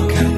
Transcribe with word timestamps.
how 0.00 0.08
can 0.08 0.29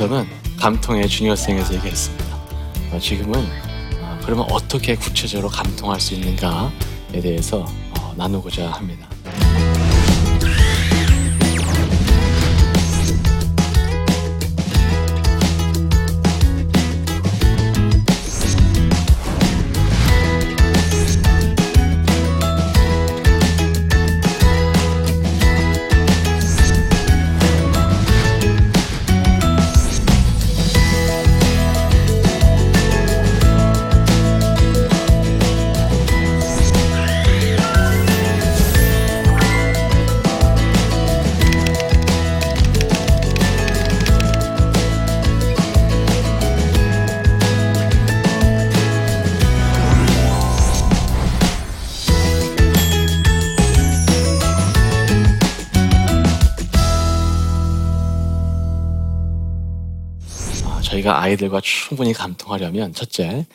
강에서는 0.00 0.26
감통의 0.58 1.08
중요성에서 1.08 1.74
얘기했습니다. 1.74 2.24
어, 2.92 2.98
지금은 2.98 3.38
어, 4.00 4.18
그러면 4.24 4.46
어떻게 4.50 4.96
구체적으로 4.96 5.50
감통할 5.50 6.00
수 6.00 6.14
있는가에 6.14 7.20
대해서 7.20 7.66
어, 7.98 8.14
나누고자 8.16 8.70
합니다. 8.70 9.06
저희가 61.10 61.22
아이들과 61.22 61.60
충분히 61.60 62.12
감통하려면 62.12 62.94
첫째, 62.94 63.46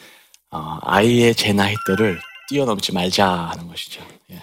어, 0.52 0.78
아이의 0.81 1.36
제 1.36 1.53
나이 1.53 1.73
때를 1.88 2.20
뛰어넘지 2.50 2.94
말자 2.94 3.28
하는 3.28 3.67
것이죠. 3.67 4.02
예. 4.31 4.42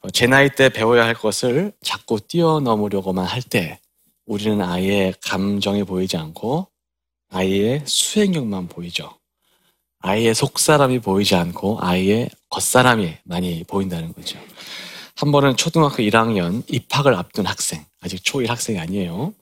어, 0.00 0.10
제 0.10 0.26
나이 0.26 0.48
때 0.48 0.68
배워야 0.68 1.04
할 1.04 1.14
것을 1.14 1.72
자꾸 1.82 2.20
뛰어넘으려고만 2.20 3.24
할 3.26 3.42
때 3.42 3.80
우리는 4.24 4.62
아이의 4.62 5.14
감정이 5.24 5.82
보이지 5.84 6.16
않고 6.16 6.68
아이의 7.30 7.82
수행력만 7.84 8.68
보이죠. 8.68 9.18
아이의 10.00 10.34
속사람이 10.34 11.00
보이지 11.00 11.34
않고 11.34 11.78
아이의 11.80 12.30
겉사람이 12.50 13.16
많이 13.24 13.64
보인다는 13.64 14.12
거죠. 14.12 14.38
한 15.16 15.32
번은 15.32 15.56
초등학교 15.56 15.96
1학년 15.96 16.62
입학을 16.72 17.14
앞둔 17.14 17.46
학생, 17.46 17.84
아직 18.00 18.22
초1 18.22 18.46
학생이 18.48 18.78
아니에요. 18.78 19.34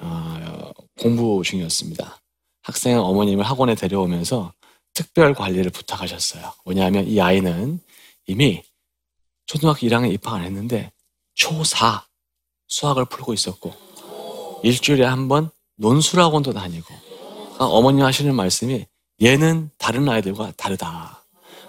어, 0.00 0.72
공부 0.98 1.42
중이었습니다. 1.44 2.20
학생은 2.62 3.00
어머님을 3.00 3.44
학원에 3.44 3.74
데려오면서 3.74 4.52
특별 4.94 5.32
관리를 5.34 5.70
부탁하셨어요. 5.70 6.52
뭐냐면 6.64 7.06
이 7.06 7.20
아이는 7.20 7.80
이미 8.26 8.62
초등학교 9.46 9.86
1학년 9.86 10.12
입학 10.12 10.34
안 10.34 10.42
했는데 10.44 10.92
초4 11.38 12.02
수학을 12.66 13.06
풀고 13.06 13.32
있었고 13.32 14.60
일주일에 14.64 15.04
한 15.04 15.28
번 15.28 15.50
논술학원도 15.76 16.52
다니고 16.52 16.86
그러니까 16.86 17.66
어머님 17.66 18.04
하시는 18.04 18.34
말씀이 18.34 18.84
얘는 19.22 19.70
다른 19.78 20.08
아이들과 20.08 20.52
다르다. 20.56 21.24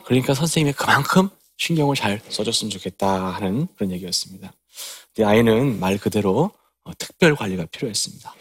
그러니까 0.05 0.33
선생님이 0.33 0.73
그만큼 0.73 1.29
신경을 1.57 1.95
잘 1.95 2.19
써줬으면 2.27 2.71
좋겠다 2.71 3.33
하는 3.35 3.67
그런 3.75 3.91
얘기였습니다. 3.91 4.51
이 5.19 5.23
아이는 5.23 5.79
말 5.79 5.97
그대로 5.99 6.51
어, 6.83 6.91
특별 6.97 7.35
관리가 7.35 7.65
필요했습니다. 7.67 8.33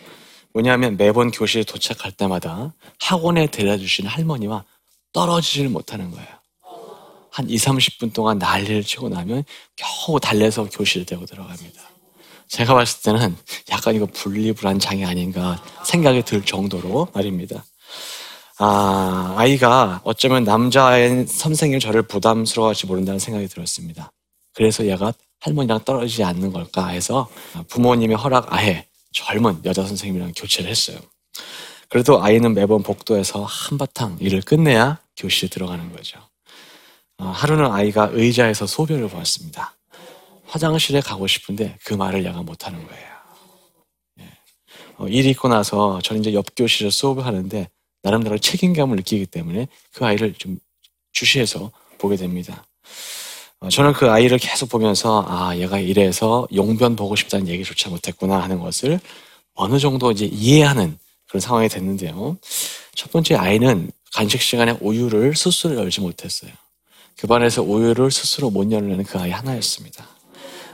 뭐냐면 0.53 0.97
매번 0.97 1.31
교실에 1.31 1.65
도착할 1.65 2.13
때마다 2.13 2.75
학원에 3.01 3.47
데려다 3.47 3.79
주시는 3.79 4.11
할머니와 4.11 4.65
떨어지지를 5.13 5.71
못하는 5.71 6.11
거예요. 6.11 6.29
한 7.31 7.49
2, 7.49 7.57
30분 7.57 8.13
동안 8.13 8.39
난리를 8.39 8.83
치고 8.83 9.09
나면 9.09 9.45
겨우 9.77 10.19
달래서 10.19 10.69
교실에 10.71 11.05
데리고 11.05 11.27
들어갑니다. 11.27 11.83
제가 12.49 12.75
봤을 12.75 13.03
때는 13.03 13.37
약간 13.71 13.95
이거 13.95 14.07
분리불안 14.07 14.79
장애 14.79 15.05
아닌가 15.05 15.63
생각이 15.85 16.23
들 16.23 16.43
정도로 16.43 17.09
말입니다. 17.13 17.65
아, 18.59 19.35
아이가 19.37 20.01
어쩌면 20.03 20.43
남자의 20.45 21.27
선생님 21.29 21.79
저를 21.79 22.03
부담스러워할지 22.03 22.87
모른다는 22.87 23.21
생각이 23.21 23.47
들었습니다. 23.47 24.11
그래서 24.55 24.85
얘가 24.87 25.13
할머니랑 25.41 25.85
떨어지지 25.85 26.25
않는 26.25 26.53
걸까 26.53 26.89
해서 26.89 27.29
부모님의 27.69 28.17
허락 28.17 28.53
아해 28.53 28.89
젊은 29.13 29.61
여자 29.65 29.85
선생님이랑 29.85 30.33
교체를 30.37 30.71
했어요. 30.71 30.99
그래도 31.89 32.23
아이는 32.23 32.55
매번 32.55 32.83
복도에서 32.83 33.45
한바탕 33.45 34.19
일을 34.21 34.43
끝내야 34.43 35.01
교실에 35.17 35.49
들어가는 35.49 35.93
거죠. 35.93 36.21
어, 37.19 37.27
하루는 37.27 37.71
아이가 37.71 38.11
의자에서 38.13 38.67
소변을 38.67 39.09
보았습니다. 39.09 39.75
화장실에 40.47 41.01
가고 41.01 41.27
싶은데 41.27 41.77
그 41.85 41.95
말을 41.95 42.25
얘가 42.25 42.43
못하는 42.43 42.87
거예요. 42.87 43.09
예. 44.21 44.33
어, 44.99 45.09
일이 45.09 45.31
있고 45.31 45.49
나서 45.49 46.01
저는 46.03 46.21
이제 46.21 46.33
옆 46.35 46.47
교실에 46.57 46.91
수업을 46.91 47.27
하는데 47.27 47.69
나름대로 48.03 48.39
책임감을 48.39 48.97
느끼기 48.97 49.27
때문에 49.27 49.69
그 49.93 50.05
아이를 50.05 50.35
좀 50.35 50.59
주시해서 51.13 51.73
보게 51.99 52.17
됩니다. 52.17 52.65
어, 53.61 53.69
저는 53.69 53.93
그 53.93 54.11
아이를 54.11 54.39
계속 54.39 54.69
보면서 54.69 55.25
아 55.29 55.57
얘가 55.57 55.79
이래서 55.79 56.47
용변 56.55 56.97
보고 56.97 57.17
싶다는 57.17 57.49
얘기조차 57.49 57.91
못했구나 57.91 58.41
하는 58.41 58.61
것을 58.61 59.01
어느 59.55 59.79
정도 59.79 60.13
이제 60.13 60.27
이해하는 60.27 60.99
그런 61.27 61.41
상황이 61.41 61.69
됐는데요. 61.69 62.37
첫 62.95 63.11
번째 63.11 63.35
아이는 63.37 63.91
간식 64.15 64.41
시간에 64.41 64.77
우유를 64.81 65.35
스스로 65.35 65.77
열지 65.77 66.01
못했어요. 66.01 66.53
그 67.19 67.27
반에서 67.27 67.63
우유를 67.63 68.11
스스로 68.13 68.51
못 68.51 68.71
열는 68.71 69.03
그 69.05 69.19
아이 69.19 69.31
하나였습니다. 69.31 70.07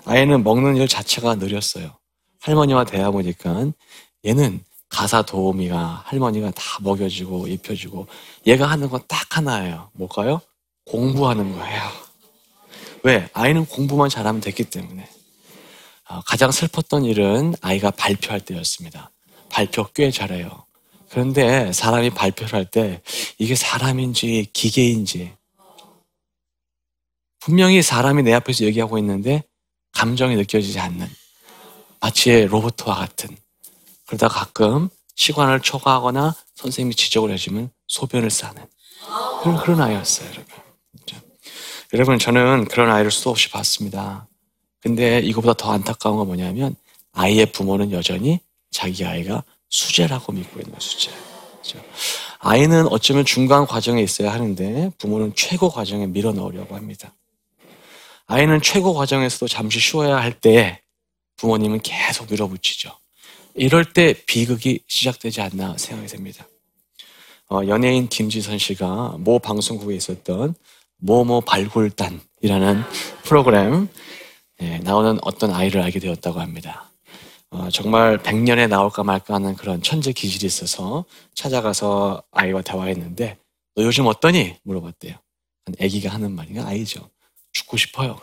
아이는 0.04 0.44
먹는 0.44 0.76
일 0.76 0.86
자체가 0.86 1.36
느렸어요. 1.36 1.90
할머니와 2.40 2.84
대화 2.84 3.10
보니까 3.10 3.66
얘는 4.26 4.62
가사 4.90 5.22
도우미가 5.22 6.02
할머니가 6.04 6.50
다 6.50 6.62
먹여주고 6.82 7.48
입혀주고 7.48 8.06
얘가 8.46 8.66
하는 8.66 8.90
건 8.90 9.00
딱 9.08 9.38
하나예요. 9.38 9.88
뭘까요? 9.94 10.40
공부하는 10.84 11.56
거예요. 11.58 12.03
왜? 13.04 13.28
아이는 13.34 13.66
공부만 13.66 14.08
잘하면 14.08 14.40
됐기 14.40 14.64
때문에. 14.64 15.06
어, 16.08 16.20
가장 16.26 16.50
슬펐던 16.50 17.04
일은 17.04 17.54
아이가 17.60 17.90
발표할 17.90 18.40
때였습니다. 18.40 19.10
발표 19.50 19.86
꽤 19.92 20.10
잘해요. 20.10 20.64
그런데 21.10 21.70
사람이 21.72 22.10
발표를 22.10 22.54
할 22.54 22.64
때 22.64 23.02
이게 23.38 23.54
사람인지 23.54 24.48
기계인지 24.52 25.32
분명히 27.38 27.82
사람이 27.82 28.22
내 28.22 28.32
앞에서 28.32 28.64
얘기하고 28.64 28.98
있는데 28.98 29.44
감정이 29.92 30.34
느껴지지 30.34 30.80
않는 30.80 31.06
마치 32.00 32.46
로봇과 32.46 32.94
같은 32.94 33.36
그러다 34.06 34.28
가끔 34.28 34.88
시간을 35.14 35.60
초과하거나 35.60 36.34
선생님이 36.56 36.94
지적을 36.96 37.30
해주면 37.32 37.70
소변을 37.86 38.30
싸는 38.30 38.66
그런, 39.42 39.56
그런 39.58 39.80
아이였어요, 39.82 40.26
여러분. 40.30 40.63
여러분, 41.94 42.18
저는 42.18 42.64
그런 42.64 42.90
아이를 42.90 43.12
수없이 43.12 43.48
봤습니다. 43.50 44.26
근데 44.80 45.20
이거보다 45.20 45.54
더 45.54 45.72
안타까운 45.72 46.16
건 46.16 46.26
뭐냐면 46.26 46.74
아이의 47.12 47.52
부모는 47.52 47.92
여전히 47.92 48.40
자기 48.72 49.04
아이가 49.04 49.44
수제라고 49.68 50.32
믿고 50.32 50.58
있는 50.58 50.74
수제. 50.80 51.12
그렇죠? 51.52 51.78
아이는 52.40 52.88
어쩌면 52.88 53.24
중간 53.24 53.64
과정에 53.64 54.02
있어야 54.02 54.32
하는데 54.32 54.90
부모는 54.98 55.34
최고 55.36 55.70
과정에 55.70 56.08
밀어 56.08 56.32
넣으려고 56.32 56.74
합니다. 56.74 57.14
아이는 58.26 58.60
최고 58.60 58.92
과정에서도 58.92 59.46
잠시 59.46 59.78
쉬어야 59.78 60.16
할때 60.16 60.82
부모님은 61.36 61.80
계속 61.82 62.28
밀어붙이죠. 62.28 62.90
이럴 63.54 63.84
때 63.92 64.14
비극이 64.26 64.80
시작되지 64.88 65.42
않나 65.42 65.76
생각이 65.78 66.08
됩니다. 66.08 66.44
어, 67.50 67.60
연예인 67.68 68.08
김지선 68.08 68.58
씨가 68.58 69.14
모 69.20 69.38
방송국에 69.38 69.94
있었던 69.94 70.56
모모 71.04 71.42
발굴단이라는 71.42 72.82
프로그램 73.24 73.88
예, 74.62 74.78
나오는 74.78 75.18
어떤 75.22 75.52
아이를 75.52 75.82
알게 75.82 75.98
되었다고 75.98 76.40
합니다. 76.40 76.90
어, 77.50 77.68
정말 77.70 78.16
100년에 78.18 78.68
나올까 78.68 79.04
말까 79.04 79.34
하는 79.34 79.54
그런 79.54 79.82
천재 79.82 80.12
기질이 80.12 80.46
있어서 80.46 81.04
찾아가서 81.34 82.22
아이와 82.32 82.62
대화했는데 82.62 83.36
너 83.76 83.82
요즘 83.82 84.06
어떠니? 84.06 84.56
물어봤대요. 84.62 85.14
아기가 85.78 86.10
하는 86.10 86.32
말이가 86.32 86.66
아이죠. 86.66 87.10
죽고 87.52 87.76
싶어요. 87.76 88.18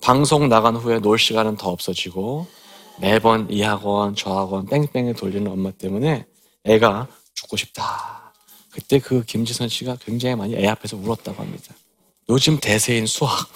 방송 0.00 0.48
나간 0.48 0.74
후에 0.74 0.98
놀 0.98 1.16
시간은 1.16 1.58
더 1.58 1.70
없어지고 1.70 2.48
매번 3.00 3.48
이 3.50 3.62
학원 3.62 4.16
저 4.16 4.36
학원 4.36 4.66
뺑뺑이 4.66 5.14
돌리는 5.14 5.48
엄마 5.48 5.70
때문에 5.70 6.26
애가 6.64 7.06
죽고 7.34 7.56
싶다. 7.56 8.21
그때 8.72 8.98
그 8.98 9.22
김지선 9.24 9.68
씨가 9.68 9.98
굉장히 10.04 10.34
많이 10.34 10.56
애 10.56 10.66
앞에서 10.66 10.96
울었다고 10.96 11.42
합니다. 11.42 11.74
요즘 12.28 12.58
대세인 12.58 13.06
수학. 13.06 13.46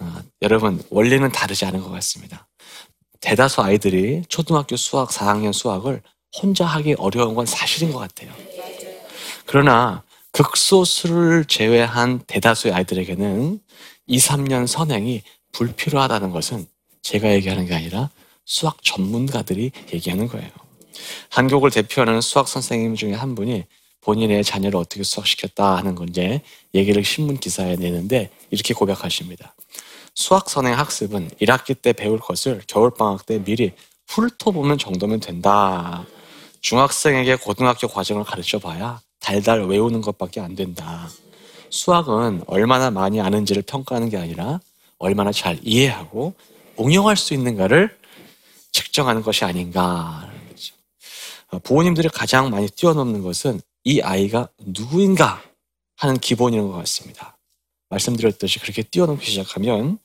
아, 0.00 0.22
여러분 0.42 0.82
원리는 0.90 1.30
다르지 1.30 1.64
않은 1.66 1.80
것 1.80 1.90
같습니다. 1.90 2.46
대다수 3.20 3.62
아이들이 3.62 4.22
초등학교 4.28 4.76
수학 4.76 5.08
4학년 5.10 5.52
수학을 5.52 6.02
혼자 6.36 6.66
하기 6.66 6.96
어려운 6.98 7.34
건 7.34 7.46
사실인 7.46 7.92
것 7.92 8.00
같아요. 8.00 8.32
그러나 9.46 10.02
극소수를 10.32 11.44
제외한 11.44 12.20
대다수의 12.26 12.74
아이들에게는 12.74 13.60
2, 14.08 14.18
3년 14.18 14.66
선행이 14.66 15.22
불필요하다는 15.52 16.32
것은 16.32 16.66
제가 17.02 17.32
얘기하는 17.34 17.66
게 17.66 17.74
아니라 17.74 18.10
수학 18.44 18.82
전문가들이 18.82 19.70
얘기하는 19.92 20.26
거예요. 20.26 20.50
한국을 21.30 21.70
대표하는 21.70 22.20
수학 22.20 22.48
선생님 22.48 22.96
중에 22.96 23.14
한 23.14 23.36
분이 23.36 23.64
본인의 24.04 24.44
자녀를 24.44 24.78
어떻게 24.78 25.02
수학시켰다 25.02 25.76
하는 25.76 25.94
건데 25.94 26.42
얘기를 26.74 27.02
신문 27.04 27.38
기사에 27.38 27.76
내는데 27.76 28.30
이렇게 28.50 28.74
고백하십니다. 28.74 29.54
수학 30.14 30.48
선행 30.48 30.78
학습은 30.78 31.30
1학기 31.40 31.80
때 31.80 31.92
배울 31.92 32.20
것을 32.20 32.62
겨울 32.68 32.92
방학 32.92 33.26
때 33.26 33.42
미리 33.42 33.72
훑어보면 34.06 34.78
정도면 34.78 35.20
된다. 35.20 36.04
중학생에게 36.60 37.36
고등학교 37.36 37.88
과정을 37.88 38.24
가르쳐 38.24 38.58
봐야 38.58 39.00
달달 39.20 39.64
외우는 39.64 40.02
것밖에 40.02 40.40
안 40.40 40.54
된다. 40.54 41.08
수학은 41.70 42.42
얼마나 42.46 42.90
많이 42.90 43.20
아는지를 43.20 43.62
평가하는 43.62 44.08
게 44.08 44.16
아니라 44.16 44.60
얼마나 44.98 45.32
잘 45.32 45.58
이해하고 45.62 46.34
응용할 46.78 47.16
수 47.16 47.34
있는가를 47.34 47.96
측정하는 48.72 49.22
것이 49.22 49.44
아닌가. 49.44 50.30
어, 51.50 51.58
부모님들이 51.58 52.08
가장 52.08 52.50
많이 52.50 52.68
뛰어넘는 52.68 53.22
것은 53.22 53.60
이 53.84 54.00
아이가 54.00 54.48
누구인가 54.58 55.42
하는 55.96 56.18
기본인 56.18 56.66
것 56.66 56.72
같습니다. 56.78 57.36
말씀드렸듯이 57.90 58.58
그렇게 58.58 58.82
뛰어넘기 58.82 59.26
시작하면 59.26 59.98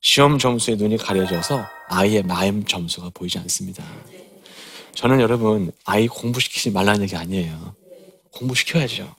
시험 0.00 0.38
점수에 0.38 0.74
눈이 0.74 0.96
가려져서 0.96 1.64
아이의 1.88 2.24
마음 2.24 2.64
점수가 2.64 3.10
보이지 3.14 3.38
않습니다. 3.38 3.84
저는 4.94 5.20
여러분, 5.20 5.72
아이 5.84 6.08
공부시키지 6.08 6.70
말라는 6.70 7.02
얘기 7.02 7.16
아니에요. 7.16 7.74
공부시켜야죠. 8.32 9.14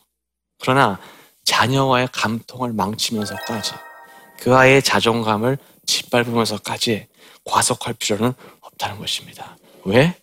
그러나 0.59 0.99
자녀와의 1.45 2.09
감통을 2.11 2.73
망치면서까지 2.73 3.71
그 4.39 4.55
아이의 4.55 4.83
자존감을 4.83 5.57
짓밟으면서까지 5.85 7.07
과속할 7.45 7.93
필요는 7.93 8.33
없다는 8.61 8.99
것입니다. 8.99 9.57
왜? 9.85 10.15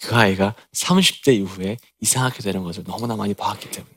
그 0.00 0.14
아이가 0.14 0.54
30대 0.72 1.34
이후에 1.34 1.76
이상하게 2.00 2.42
되는 2.42 2.62
것을 2.62 2.84
너무나 2.84 3.16
많이 3.16 3.34
봐왔기 3.34 3.70
때문에. 3.70 3.94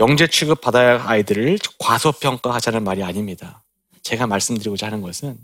영재 0.00 0.26
취급 0.26 0.60
받아야 0.60 0.98
할 1.00 1.08
아이들을 1.08 1.58
과소평가하자는 1.78 2.84
말이 2.84 3.02
아닙니다. 3.02 3.62
제가 4.02 4.26
말씀드리고자 4.26 4.86
하는 4.86 5.02
것은 5.02 5.38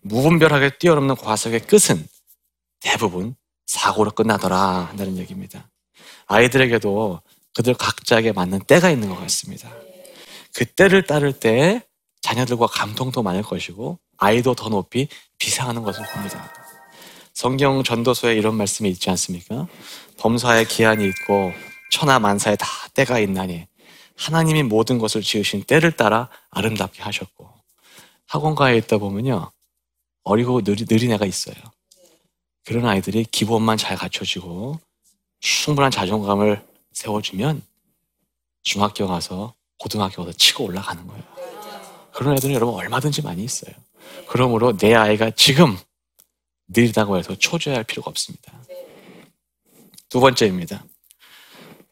무분별하게 0.00 0.78
뛰어넘는 0.78 1.16
과속의 1.16 1.60
끝은 1.60 2.06
대부분 2.80 3.34
사고로 3.66 4.12
끝나더라 4.12 4.58
한다는 4.88 5.18
얘기입니다. 5.18 5.68
아이들에게도 6.26 7.20
그들 7.54 7.74
각자에게 7.74 8.32
맞는 8.32 8.60
때가 8.60 8.90
있는 8.90 9.08
것 9.08 9.16
같습니다. 9.20 9.70
그 10.54 10.64
때를 10.64 11.04
따를 11.04 11.32
때 11.32 11.82
자녀들과 12.22 12.66
감동도 12.66 13.22
많을 13.22 13.42
것이고 13.42 13.98
아이도 14.16 14.54
더 14.54 14.68
높이 14.68 15.08
비상하는 15.38 15.82
것을 15.82 16.04
봅니다. 16.12 16.67
성경 17.38 17.84
전도서에 17.84 18.34
이런 18.34 18.56
말씀이 18.56 18.90
있지 18.90 19.10
않습니까? 19.10 19.68
범사에 20.16 20.64
기한이 20.64 21.06
있고 21.06 21.52
천하 21.92 22.18
만사에 22.18 22.56
다 22.56 22.66
때가 22.94 23.20
있나니 23.20 23.64
하나님이 24.16 24.64
모든 24.64 24.98
것을 24.98 25.22
지으신 25.22 25.62
때를 25.62 25.92
따라 25.92 26.30
아름답게 26.50 27.00
하셨고 27.00 27.48
학원가에 28.26 28.76
있다 28.78 28.98
보면요 28.98 29.52
어리고 30.24 30.62
느리, 30.62 30.84
느린 30.84 31.12
애가 31.12 31.26
있어요. 31.26 31.54
그런 32.64 32.84
아이들이 32.86 33.24
기본만 33.30 33.76
잘 33.76 33.96
갖춰지고 33.96 34.80
충분한 35.38 35.92
자존감을 35.92 36.66
세워주면 36.90 37.62
중학교 38.64 39.06
가서 39.06 39.54
고등학교 39.78 40.24
가서 40.24 40.36
치고 40.36 40.64
올라가는 40.64 41.06
거예요. 41.06 41.22
그런 42.12 42.36
애들은 42.36 42.52
여러분 42.52 42.74
얼마든지 42.74 43.22
많이 43.22 43.44
있어요. 43.44 43.72
그러므로 44.26 44.76
내 44.76 44.92
아이가 44.94 45.30
지금 45.30 45.78
느리다고 46.68 47.16
해서 47.18 47.34
초조해할 47.34 47.84
필요가 47.84 48.10
없습니다. 48.10 48.52
두 50.08 50.20
번째입니다. 50.20 50.84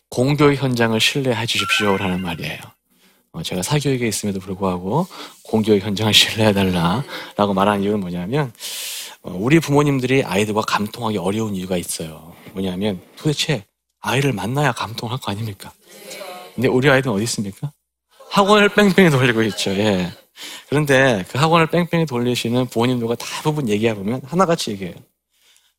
공교육 0.08 0.62
현장을 0.62 0.98
신뢰해 0.98 1.46
주십시오라는 1.46 2.20
말이에요. 2.22 2.60
어, 3.32 3.42
제가 3.42 3.62
사교육에 3.62 4.06
있음에도 4.08 4.40
불구하고 4.40 5.06
공교육 5.42 5.82
현장을 5.82 6.12
신뢰해달라라고 6.14 7.54
말하는 7.54 7.82
이유는 7.82 8.00
뭐냐면 8.00 8.52
어, 9.22 9.32
우리 9.34 9.60
부모님들이 9.60 10.22
아이들과 10.24 10.62
감통하기 10.62 11.18
어려운 11.18 11.54
이유가 11.54 11.76
있어요. 11.76 12.34
뭐냐면 12.52 13.00
도대체 13.16 13.64
아이를 14.00 14.32
만나야 14.32 14.72
감통할 14.72 15.18
거 15.18 15.32
아닙니까? 15.32 15.72
근데 16.54 16.68
우리 16.68 16.88
아이들은 16.88 17.14
어디 17.14 17.24
있습니까? 17.24 17.72
학원을 18.30 18.70
뺑뺑이 18.74 19.10
돌리고 19.10 19.42
있죠. 19.42 19.70
예. 19.72 20.12
그런데 20.68 21.24
그 21.28 21.38
학원을 21.38 21.68
뺑뺑이 21.68 22.06
돌리시는 22.06 22.66
부모님들과 22.66 23.16
대부분 23.16 23.68
얘기해보면 23.68 24.22
하나같이 24.24 24.72
얘기해요. 24.72 24.94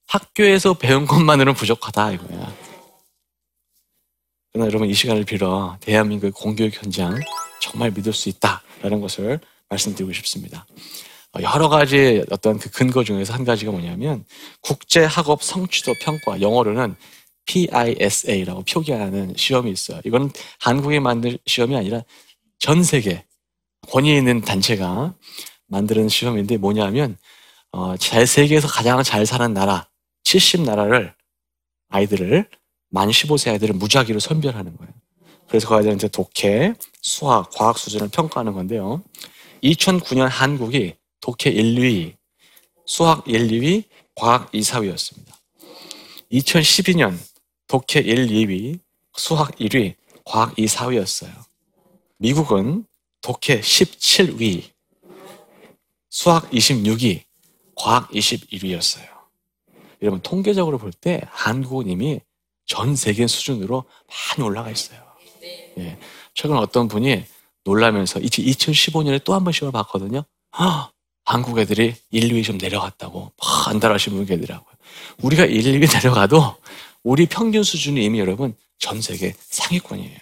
학교에서 0.07 0.73
배운 0.73 1.05
것만으로는 1.05 1.53
부족하다 1.53 2.13
이거야. 2.13 2.53
그러나 4.51 4.67
여러분 4.67 4.89
이 4.89 4.93
시간을 4.93 5.25
빌어 5.25 5.77
대한민국의 5.81 6.31
공교육 6.31 6.81
현장 6.81 7.19
정말 7.61 7.91
믿을 7.91 8.13
수 8.13 8.29
있다라는 8.29 9.01
것을 9.01 9.39
말씀드리고 9.69 10.13
싶습니다. 10.13 10.65
어, 11.33 11.41
여러 11.41 11.69
가지 11.69 12.23
어떤 12.31 12.57
그 12.57 12.71
근거 12.71 13.03
중에서 13.03 13.33
한 13.33 13.43
가지가 13.43 13.71
뭐냐면 13.71 14.25
국제 14.61 15.03
학업 15.03 15.43
성취도 15.43 15.93
평가 16.01 16.41
영어로는 16.41 16.95
PISA라고 17.45 18.63
표기하는 18.63 19.33
시험이 19.35 19.71
있어요. 19.71 20.01
이건 20.05 20.31
한국에 20.59 20.99
만든 20.99 21.37
시험이 21.45 21.75
아니라 21.75 22.01
전 22.59 22.83
세계 22.83 23.26
권위 23.89 24.15
있는 24.15 24.41
단체가 24.41 25.13
만드는 25.67 26.09
시험인데 26.09 26.57
뭐냐면 26.57 27.17
어, 27.71 27.95
세계에서 27.97 28.67
가장 28.67 29.01
잘 29.03 29.25
사는 29.25 29.53
나라 29.53 29.87
70 30.23 30.61
나라를 30.61 31.13
아이들을 31.89 32.49
만 32.89 33.09
15세 33.09 33.51
아이들을 33.51 33.75
무작위로 33.75 34.19
선별하는 34.19 34.75
거예요. 34.77 34.93
그래서 35.47 35.67
그 35.69 35.75
아이들한테 35.75 36.09
독해, 36.09 36.73
수학, 37.01 37.49
과학 37.51 37.77
수준을 37.77 38.09
평가하는 38.09 38.53
건데요. 38.53 39.03
2009년 39.63 40.27
한국이 40.27 40.95
독해 41.21 41.53
1, 41.53 41.75
2위, 41.75 42.15
수학 42.85 43.23
1, 43.27 43.47
2위, 43.47 43.83
과학 44.15 44.49
2, 44.51 44.59
4위였습니다. 44.59 45.33
2012년 46.31 47.17
독해 47.67 48.01
1, 48.05 48.27
2위, 48.27 48.79
수학 49.15 49.55
1위, 49.55 49.95
과학 50.25 50.57
2, 50.57 50.65
4위였어요. 50.65 51.31
미국은 52.17 52.85
독해 53.21 53.61
17위, 53.61 54.63
수학 56.09 56.49
26위, 56.51 57.23
과학 57.75 58.09
21위였어요. 58.11 59.05
여러분 60.01 60.21
통계적으로 60.21 60.77
볼 60.77 60.91
때 60.91 61.21
한국은 61.31 61.89
이미 61.89 62.19
전 62.65 62.95
세계 62.95 63.27
수준으로 63.27 63.83
많이 64.35 64.47
올라가 64.47 64.69
있어요. 64.71 64.99
예. 65.79 65.97
최근 66.33 66.57
어떤 66.57 66.87
분이 66.87 67.23
놀라면서 67.63 68.19
2015년에 68.19 69.23
또 69.23 69.33
한 69.33 69.43
번 69.43 69.53
시험을 69.53 69.71
봤거든요. 69.73 70.23
아, 70.51 70.91
한국 71.25 71.59
애들이 71.59 71.95
1, 72.11 72.29
2위 72.29 72.43
좀 72.43 72.57
내려갔다고 72.57 73.31
안달하신 73.67 74.13
분이 74.13 74.25
계더라고요. 74.27 74.73
우리가 75.21 75.45
1, 75.45 75.61
2위 75.79 75.93
내려가도 75.93 76.55
우리 77.03 77.25
평균 77.25 77.63
수준이 77.63 78.03
이미 78.03 78.19
여러분 78.19 78.55
전 78.79 79.01
세계 79.01 79.33
상위권이에요. 79.39 80.17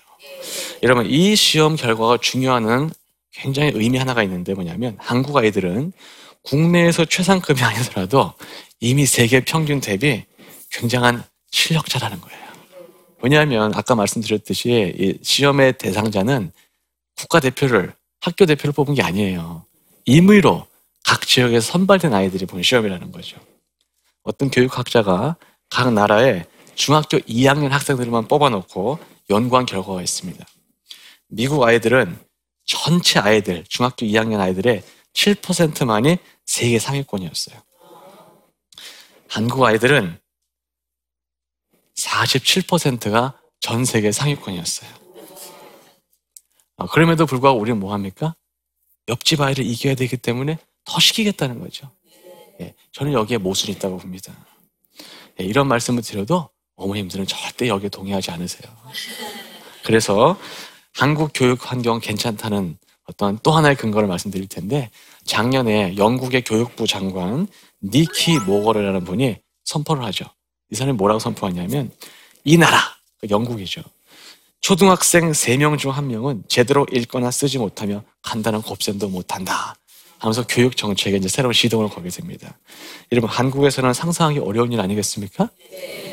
여러분 0.86 1.08
이 1.08 1.36
시험 1.36 1.76
결과가 1.76 2.20
중요한 2.22 2.92
굉장히 3.32 3.72
의미 3.74 3.98
하나가 3.98 4.22
있는데 4.22 4.54
뭐냐면 4.54 4.96
한국 5.00 5.36
아이들은 5.36 5.92
국내에서 6.44 7.06
최상급이 7.06 7.64
아니더라도 7.64 8.34
이미 8.80 9.08
세계 9.08 9.44
평균 9.44 9.82
대비 9.82 10.26
굉장한 10.70 11.24
실력자라는 11.50 12.22
거예요. 12.22 12.40
왜냐하면 13.24 13.74
아까 13.74 13.96
말씀드렸듯이 13.96 15.18
시험의 15.24 15.80
대상자는 15.80 16.52
국가대표를 17.18 17.92
학교 18.22 18.46
대표를 18.46 18.72
뽑은 18.72 18.94
게 18.94 19.02
아니에요. 19.02 19.66
임의로 20.06 20.68
각 21.04 21.26
지역에서 21.26 21.72
선발된 21.72 22.14
아이들이 22.14 22.46
본 22.46 22.62
시험이라는 22.62 23.12
거죠. 23.12 23.40
어떤 24.22 24.52
교육학자가 24.52 25.36
각 25.72 25.92
나라의 25.92 26.46
중학교 26.76 27.18
2학년 27.18 27.70
학생들만 27.70 28.28
뽑아놓고 28.28 29.00
연구한 29.32 29.66
결과가 29.66 30.04
있습니다. 30.04 30.46
미국 31.36 31.64
아이들은 31.64 32.18
전체 32.64 33.20
아이들, 33.20 33.66
중학교 33.68 34.06
2학년 34.06 34.40
아이들의 34.40 34.82
7%만이 35.12 36.18
세계 36.46 36.80
상위권이었어요. 36.80 37.62
한국 39.28 39.66
아이들은 39.66 40.18
47%가 41.96 43.38
전 43.60 43.84
세계 43.84 44.14
상위권이었어요. 44.14 44.90
아, 46.78 46.86
그럼에도 46.88 47.26
불구하고 47.26 47.60
우리는 47.60 47.78
뭐 47.82 47.92
합니까? 47.92 48.34
옆집 49.10 49.42
아이를 49.42 49.66
이겨야 49.66 49.96
되기 49.96 50.16
때문에 50.16 50.58
더 50.86 51.00
시키겠다는 51.02 51.60
거죠. 51.60 51.92
예, 52.62 52.74
저는 52.94 53.12
여기에 53.12 53.40
모순이 53.40 53.76
있다고 53.76 53.98
봅니다. 53.98 54.34
예, 55.42 55.44
이런 55.44 55.68
말씀을 55.68 56.02
드려도 56.02 56.50
어머님들은 56.78 57.28
절대 57.28 57.68
여기에 57.68 57.90
동의하지 57.90 58.32
않으세요. 58.32 58.72
그래서 59.84 60.40
한국 60.96 61.32
교육 61.34 61.70
환경 61.70 62.00
괜찮다는 62.00 62.78
어떤 63.06 63.38
또 63.44 63.52
하나의 63.52 63.76
근거를 63.76 64.08
말씀드릴 64.08 64.48
텐데 64.48 64.90
작년에 65.26 65.98
영국의 65.98 66.44
교육부 66.44 66.88
장관 66.88 67.48
니키 67.84 68.40
모거르라는 68.40 69.04
분이 69.04 69.38
선포를 69.66 70.04
하죠. 70.06 70.26
이 70.72 70.76
사람이 70.76 70.98
뭐라고 70.98 71.20
선포하냐면 71.20 71.92
이 72.46 72.58
나라 72.58 72.80
그 73.20 73.28
영국이죠. 73.30 73.84
초등학생 74.62 75.32
3명 75.32 75.78
중 75.78 75.92
1명은 75.92 76.48
제대로 76.48 76.88
읽거나 76.92 77.30
쓰지 77.30 77.60
못하며 77.60 78.04
간단한 78.24 78.62
곱셈도 78.62 79.10
못한다. 79.10 79.76
하면서 80.18 80.48
교육 80.48 80.78
정책에 80.78 81.18
이제 81.18 81.28
새로운 81.28 81.54
시동을 81.54 81.90
걸게 81.90 82.10
됩니다. 82.10 82.58
여러분 83.12 83.30
한국에서는 83.30 83.94
상상하기 83.94 84.40
어려운 84.40 84.72
일 84.72 84.80
아니겠습니까? 84.80 85.50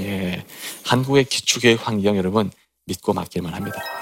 예, 0.01 0.45
한국의 0.85 1.25
기초교육 1.25 1.87
환경 1.87 2.17
여러분 2.17 2.51
믿고 2.87 3.15
맡길만 3.15 3.55
합니다. 3.55 4.02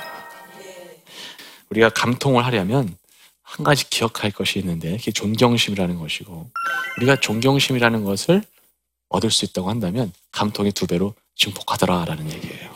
우리가 1.70 1.90
감통을 1.90 2.44
하려면 2.44 2.96
한 3.42 3.64
가지 3.64 3.88
기억할 3.88 4.30
것이 4.30 4.58
있는데 4.60 4.96
그게 4.96 5.10
존경심이라는 5.12 5.98
것이고 5.98 6.50
우리가 6.98 7.16
존경심이라는 7.20 8.04
것을 8.04 8.42
얻을 9.08 9.30
수 9.30 9.44
있다고 9.44 9.68
한다면 9.70 10.12
감통이 10.32 10.72
두 10.72 10.86
배로 10.86 11.14
증폭하더라라는 11.36 12.30
얘기예요. 12.30 12.70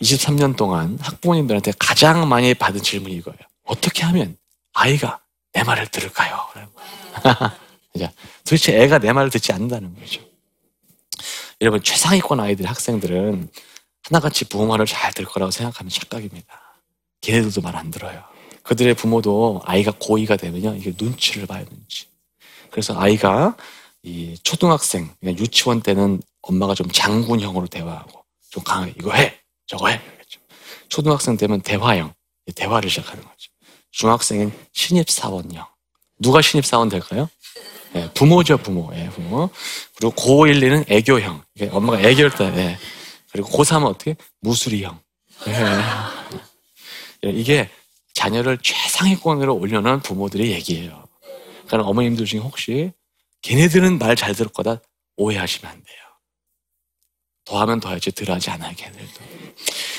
23년 0.00 0.56
동안 0.56 0.98
학부모님들한테 1.00 1.72
가장 1.78 2.28
많이 2.28 2.54
받은 2.54 2.82
질문이 2.82 3.14
이거예요. 3.16 3.38
어떻게 3.64 4.04
하면 4.04 4.36
아이가 4.72 5.20
내 5.52 5.64
말을 5.64 5.88
들을까요? 5.88 6.38
도대체 8.44 8.80
애가 8.80 8.98
내 8.98 9.12
말을 9.12 9.30
듣지 9.30 9.52
않는다는 9.52 9.98
거죠. 9.98 10.22
여러분 11.60 11.82
최상위권 11.82 12.38
아이들 12.38 12.66
학생들은 12.66 13.50
하나같이 14.04 14.44
부모 14.44 14.66
말을 14.66 14.86
잘 14.86 15.12
들 15.12 15.24
거라고 15.24 15.50
생각하면 15.50 15.90
착각입니다. 15.90 16.67
걔네들도 17.20 17.60
말 17.60 17.76
안 17.76 17.90
들어요. 17.90 18.22
그들의 18.62 18.94
부모도 18.94 19.62
아이가 19.64 19.92
고2가 19.92 20.38
되면요 20.38 20.74
이게 20.76 20.92
눈치를 20.98 21.46
봐야 21.46 21.64
눈치. 21.64 22.06
그래서 22.70 22.98
아이가 22.98 23.56
이 24.02 24.36
초등학생, 24.42 25.10
그러니까 25.20 25.42
유치원 25.42 25.80
때는 25.80 26.20
엄마가 26.42 26.74
좀 26.74 26.88
장군형으로 26.90 27.66
대화하고 27.66 28.24
좀 28.50 28.62
강하게 28.62 28.94
이거 28.98 29.12
해, 29.12 29.38
저거 29.66 29.88
해. 29.88 30.00
그렇죠. 30.00 30.40
초등학생 30.88 31.36
되면 31.36 31.60
대화형, 31.60 32.12
대화를 32.54 32.88
시작하는 32.90 33.22
거죠. 33.22 33.50
중학생은 33.90 34.52
신입사원형. 34.72 35.64
누가 36.20 36.40
신입사원 36.42 36.88
될까요? 36.88 37.28
예, 37.94 38.10
부모죠, 38.12 38.58
부모. 38.58 38.90
예, 38.94 39.08
부모. 39.08 39.48
그리고 39.96 40.14
고1, 40.14 40.60
2는 40.62 40.90
애교형. 40.90 41.42
엄마가 41.70 42.00
애교를 42.00 42.30
때, 42.34 42.44
예. 42.56 42.78
그리고 43.32 43.48
고3은 43.50 43.86
어떻게? 43.86 44.14
무수리형. 44.40 44.98
예. 45.48 45.52
이게 47.22 47.68
자녀를 48.14 48.58
최상위권으로 48.58 49.54
올려놓은 49.56 50.00
부모들의 50.00 50.50
얘기예요. 50.52 51.06
그러니까 51.66 51.88
어머님들 51.88 52.24
중에 52.26 52.40
혹시 52.40 52.92
걔네들은 53.42 53.98
말 53.98 54.16
잘 54.16 54.34
들을 54.34 54.50
거다 54.50 54.80
오해하시면 55.16 55.70
안 55.72 55.82
돼요. 55.82 55.96
더하면 57.44 57.80
더하지 57.80 58.12
덜하지 58.12 58.50
않아요, 58.50 58.74
걔네들도. 58.76 59.20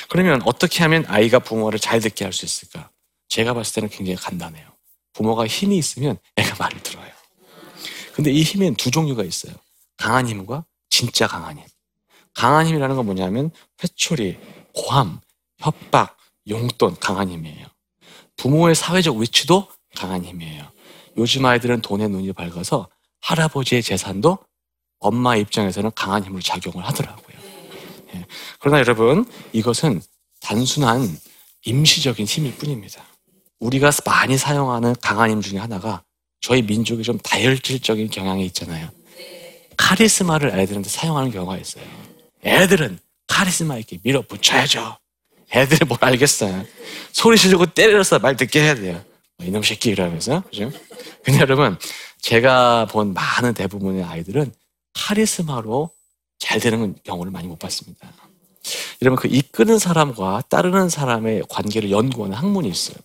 그러면 0.09 0.41
어떻게 0.45 0.83
하면 0.83 1.05
아이가 1.07 1.39
부모를 1.39 1.79
잘 1.79 1.99
듣게 1.99 2.25
할 2.25 2.33
수 2.33 2.45
있을까? 2.45 2.89
제가 3.27 3.53
봤을 3.53 3.75
때는 3.75 3.89
굉장히 3.89 4.17
간단해요. 4.17 4.67
부모가 5.13 5.47
힘이 5.47 5.77
있으면 5.77 6.17
애가 6.35 6.55
말을 6.59 6.81
들어요. 6.83 7.09
근데 8.13 8.31
이 8.31 8.41
힘엔 8.43 8.75
두 8.75 8.91
종류가 8.91 9.23
있어요. 9.23 9.53
강한 9.97 10.27
힘과 10.27 10.65
진짜 10.89 11.27
강한 11.27 11.57
힘. 11.57 11.65
강한 12.33 12.65
힘이라는 12.67 12.95
건 12.95 13.05
뭐냐면 13.05 13.51
회초리, 13.83 14.38
고함, 14.73 15.19
협박, 15.59 16.17
용돈 16.49 16.95
강한 16.99 17.29
힘이에요. 17.29 17.67
부모의 18.37 18.75
사회적 18.75 19.17
위치도 19.17 19.67
강한 19.95 20.23
힘이에요. 20.23 20.65
요즘 21.17 21.45
아이들은 21.45 21.81
돈에 21.81 22.07
눈이 22.07 22.33
밝아서 22.33 22.87
할아버지의 23.21 23.83
재산도 23.83 24.37
엄마 24.99 25.35
입장에서는 25.35 25.91
강한 25.95 26.23
힘으로 26.23 26.41
작용을 26.41 26.85
하더라고요. 26.85 27.37
예. 28.15 28.25
그러나 28.59 28.79
여러분, 28.79 29.25
이것은 29.53 30.01
단순한 30.41 31.17
임시적인 31.65 32.25
힘일 32.25 32.55
뿐입니다. 32.55 33.03
우리가 33.59 33.91
많이 34.05 34.37
사용하는 34.37 34.95
강한 35.01 35.29
힘 35.29 35.41
중에 35.41 35.59
하나가 35.59 36.03
저희 36.41 36.61
민족이 36.61 37.03
좀 37.03 37.17
다혈질적인 37.19 38.09
경향이 38.09 38.45
있잖아요. 38.47 38.89
카리스마를 39.75 40.57
애들한테 40.57 40.89
사용하는 40.89 41.31
경우가 41.31 41.57
있어요. 41.57 41.83
애들은 42.43 42.99
카리스마 43.27 43.77
있게 43.77 43.99
밀어붙여야죠. 44.03 44.97
애들이 45.51 45.85
뭘 45.85 45.97
알겠어요. 46.01 46.65
소리 47.11 47.37
지르고 47.37 47.65
때려서 47.67 48.19
말 48.19 48.35
듣게 48.35 48.61
해야 48.61 48.75
돼요. 48.75 49.03
뭐 49.37 49.47
이놈 49.47 49.63
새끼 49.63 49.89
이러면서. 49.89 50.43
그죠? 50.43 50.71
근데 51.23 51.39
여러분, 51.39 51.77
제가 52.21 52.85
본 52.87 53.13
많은 53.13 53.53
대부분의 53.53 54.03
아이들은 54.03 54.51
카리스마로 54.93 55.89
잘 56.37 56.59
되는 56.59 56.95
경우를 57.03 57.31
많이 57.31 57.47
못 57.47 57.57
봤습니다. 57.57 58.11
여러분, 59.01 59.17
그 59.17 59.27
이끄는 59.27 59.79
사람과 59.79 60.43
따르는 60.49 60.89
사람의 60.89 61.43
관계를 61.49 61.91
연구하는 61.91 62.37
학문이 62.37 62.67
있어요. 62.69 62.97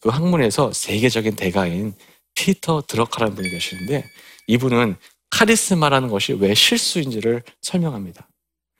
그 0.00 0.08
학문에서 0.08 0.72
세계적인 0.72 1.36
대가인 1.36 1.94
피터 2.34 2.84
드러카라는 2.86 3.34
분이 3.34 3.50
계시는데 3.50 4.04
이분은 4.46 4.96
카리스마라는 5.30 6.08
것이 6.08 6.32
왜 6.32 6.54
실수인지를 6.54 7.42
설명합니다. 7.60 8.26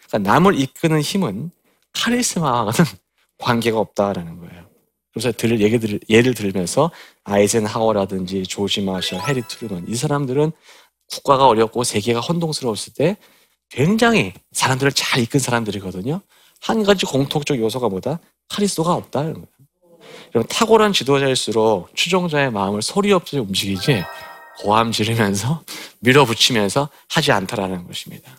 그러니까 0.09 0.33
남을 0.33 0.59
이끄는 0.59 1.01
힘은 1.01 1.51
카리스마와는 1.93 2.73
관계가 3.41 3.79
없다라는 3.79 4.39
거예요. 4.39 4.67
그래서 5.13 5.33
들, 5.33 5.59
들, 5.81 6.01
예를 6.09 6.35
들면서 6.35 6.91
아이젠하워라든지 7.25 8.45
조지 8.45 8.81
마셜, 8.83 9.21
해리 9.21 9.43
트루먼 9.49 9.87
이 9.89 9.95
사람들은 9.95 10.53
국가가 11.11 11.49
어렵고 11.49 11.83
세계가 11.83 12.21
혼동스러웠을 12.21 12.93
때 12.95 13.17
굉장히 13.69 14.33
사람들을 14.53 14.93
잘 14.93 15.21
이끈 15.21 15.41
사람들이거든요. 15.41 16.21
한 16.61 16.83
가지 16.83 17.07
공통적 17.07 17.59
요소가 17.59 17.89
뭐다? 17.89 18.21
카리스마가 18.49 18.95
없다는 18.95 19.35
거예요. 19.35 19.47
여러분 20.35 20.49
탁월한 20.49 20.93
지도자일수록 20.93 21.95
추종자의 21.95 22.51
마음을 22.53 22.83
소리 22.83 23.13
없이 23.13 23.39
움직이지 23.39 24.05
고함 24.61 24.93
지르면서 24.93 25.63
밀어붙이면서 26.01 26.89
하지 27.09 27.33
않다라는 27.33 27.87
것입니다. 27.87 28.31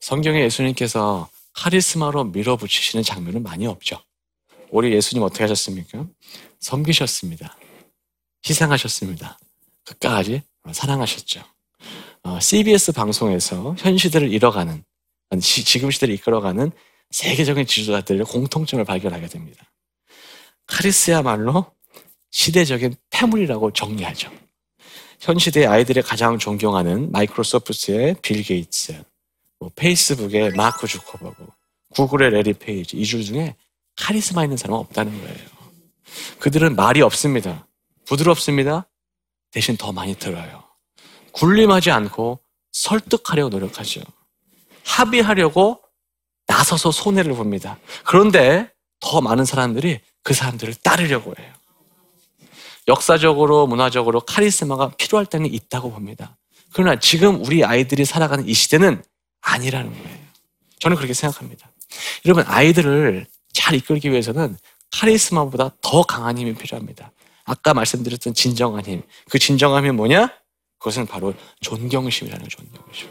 성경에 0.00 0.42
예수님께서 0.42 1.28
카리스마로 1.54 2.24
밀어붙이시는 2.24 3.02
장면은 3.02 3.42
많이 3.42 3.66
없죠. 3.66 4.02
우리 4.70 4.92
예수님 4.92 5.22
어떻게 5.22 5.44
하셨습니까? 5.44 6.06
섬기셨습니다. 6.60 7.58
희생하셨습니다. 8.48 9.38
끝까지 9.84 10.42
사랑하셨죠. 10.70 11.42
어, 12.22 12.40
CBS 12.40 12.92
방송에서 12.92 13.74
현 13.78 13.98
시대를 13.98 14.32
이뤄가는, 14.32 14.84
지금 15.40 15.90
시대를 15.90 16.14
이끌어가는 16.14 16.70
세계적인 17.10 17.66
지도자들의 17.66 18.24
공통점을 18.24 18.84
발견하게 18.84 19.26
됩니다. 19.26 19.70
카리스야말로 20.66 21.72
시대적인 22.30 22.94
패물이라고 23.10 23.72
정리하죠. 23.72 24.30
현 25.20 25.38
시대 25.38 25.66
아이들이 25.66 26.02
가장 26.02 26.38
존경하는 26.38 27.12
마이크로소프트의 27.12 28.16
빌 28.22 28.42
게이츠, 28.42 29.04
뭐 29.62 29.70
페이스북의 29.76 30.54
마크 30.54 30.88
주커버그, 30.88 31.46
구글의 31.90 32.30
래리 32.30 32.52
페이지 32.52 32.96
이 32.96 33.04
중 33.04 33.22
중에 33.22 33.54
카리스마 33.96 34.42
있는 34.42 34.56
사람은 34.56 34.80
없다는 34.80 35.20
거예요. 35.22 35.48
그들은 36.40 36.74
말이 36.74 37.00
없습니다. 37.00 37.66
부드럽습니다. 38.04 38.88
대신 39.52 39.76
더 39.76 39.92
많이 39.92 40.16
들어요. 40.16 40.64
군림하지 41.30 41.92
않고 41.92 42.40
설득하려고 42.72 43.50
노력하죠. 43.50 44.00
합의하려고 44.84 45.80
나서서 46.48 46.90
손해를 46.90 47.34
봅니다. 47.34 47.78
그런데 48.04 48.68
더 48.98 49.20
많은 49.20 49.44
사람들이 49.44 50.00
그 50.24 50.34
사람들을 50.34 50.74
따르려고 50.82 51.34
해요. 51.38 51.52
역사적으로, 52.88 53.68
문화적으로 53.68 54.22
카리스마가 54.22 54.90
필요할 54.96 55.26
때는 55.26 55.54
있다고 55.54 55.92
봅니다. 55.92 56.36
그러나 56.72 56.98
지금 56.98 57.44
우리 57.44 57.64
아이들이 57.64 58.04
살아가는 58.04 58.48
이 58.48 58.54
시대는 58.54 59.04
아니라는 59.42 59.92
거예요. 59.92 60.18
저는 60.78 60.96
그렇게 60.96 61.14
생각합니다. 61.14 61.70
여러분, 62.24 62.44
아이들을 62.46 63.26
잘 63.52 63.74
이끌기 63.74 64.10
위해서는 64.10 64.56
카리스마보다 64.90 65.70
더 65.80 66.02
강한 66.02 66.38
힘이 66.38 66.54
필요합니다. 66.54 67.12
아까 67.44 67.74
말씀드렸던 67.74 68.34
진정한 68.34 68.84
힘. 68.84 69.02
그 69.30 69.38
진정함이 69.38 69.90
뭐냐? 69.92 70.32
그것은 70.78 71.06
바로 71.06 71.34
존경심이라는 71.60 72.48
존경심. 72.48 73.10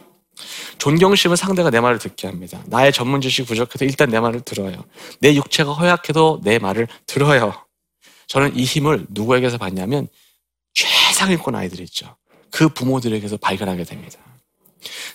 존경심은 0.77 1.35
상대가 1.35 1.69
내 1.69 1.79
말을 1.79 1.99
듣게 1.99 2.27
합니다. 2.27 2.61
나의 2.65 2.91
전문 2.91 3.21
지식 3.21 3.45
부족해도 3.45 3.85
일단 3.85 4.09
내 4.09 4.19
말을 4.19 4.41
들어요. 4.41 4.83
내 5.19 5.35
육체가 5.35 5.71
허약해도 5.73 6.41
내 6.43 6.59
말을 6.59 6.87
들어요. 7.05 7.53
저는 8.27 8.55
이 8.57 8.63
힘을 8.63 9.05
누구에게서 9.09 9.57
받냐면 9.57 10.07
최상위권 10.73 11.55
아이들 11.55 11.81
있죠. 11.81 12.15
그 12.49 12.69
부모들에게서 12.69 13.37
발견하게 13.37 13.83
됩니다. 13.83 14.19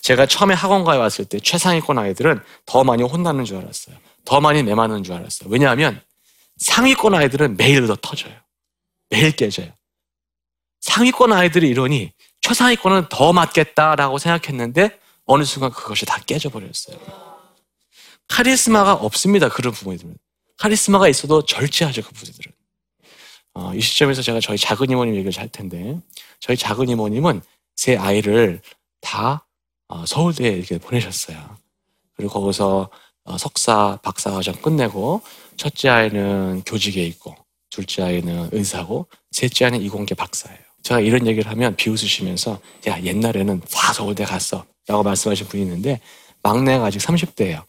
제가 0.03 0.27
처음에 0.27 0.55
학원가에 0.55 0.97
왔을 0.99 1.25
때 1.25 1.41
최상위권 1.41 1.99
아이들은 1.99 2.41
더 2.65 2.85
많이 2.85 3.03
혼나는 3.03 3.45
줄 3.45 3.57
알았어요. 3.59 3.97
더 4.25 4.41
많이 4.41 4.63
매맞는 4.63 5.03
줄 5.03 5.15
알았어요. 5.15 5.49
왜냐하면 5.51 6.01
상위권 6.59 7.15
아이들은 7.15 7.57
매일 7.57 7.87
더 7.87 7.97
터져요. 7.97 8.35
매일 9.11 9.33
깨져요. 9.33 9.73
상위권 10.81 11.33
아이들이 11.33 11.69
이러니 11.69 12.13
최상위권은 12.43 13.09
더 13.09 13.33
맞겠다라고 13.33 14.19
생각했는데 14.19 14.99
어느 15.25 15.45
순간 15.45 15.71
그것이 15.71 16.07
다 16.07 16.19
깨져버렸어요. 16.27 16.99
카리스마가 18.29 18.95
없습니다. 18.95 19.49
그런 19.49 19.73
부모들은. 19.73 20.17
카리스마가 20.59 21.09
있어도 21.09 21.45
절제하죠. 21.45 22.03
그 22.03 22.11
부모들은. 22.13 22.53
어, 23.55 23.75
이 23.75 23.81
시점에서 23.81 24.23
제가 24.23 24.41
저희 24.41 24.59
작은 24.59 24.91
이모님 24.91 25.15
얘기를 25.15 25.39
할 25.41 25.49
텐데 25.49 25.99
저희 26.41 26.57
작은 26.57 26.89
이모님은 26.89 27.41
제 27.75 27.97
아이를 27.97 28.61
다 29.01 29.33
어, 29.33 29.46
서울대에 30.07 30.51
이렇게 30.51 30.79
보내셨어요. 30.79 31.57
그리고 32.17 32.41
거기서 32.41 32.91
어, 33.25 33.39
석사, 33.39 33.99
박사 34.03 34.31
과정 34.31 34.55
끝내고 34.55 35.21
첫째 35.57 35.89
아이는 35.89 36.63
교직에 36.65 37.05
있고 37.05 37.35
둘째 37.71 38.03
아이는 38.03 38.49
의사고 38.53 39.07
셋째 39.33 39.67
아이는 39.67 39.83
이공계 39.83 40.15
박사예요. 40.15 40.59
제가 40.83 41.01
이런 41.01 41.27
얘기를 41.27 41.51
하면 41.51 41.75
비웃으시면서 41.75 42.61
야 42.87 43.03
옛날에는 43.03 43.61
다 43.73 43.93
서울대 43.93 44.25
갔어 44.25 44.65
라고 44.87 45.03
말씀하신 45.03 45.49
분이 45.49 45.63
있는데 45.65 46.01
막내가 46.43 46.87
아직 46.87 46.99
30대예요. 46.99 47.65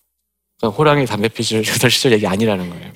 그러니까 0.60 0.78
호랑이 0.78 1.06
담배 1.08 1.28
그 1.28 1.42
시절 1.90 2.12
얘기 2.12 2.28
아니라는 2.28 2.70
거예요. 2.70 2.94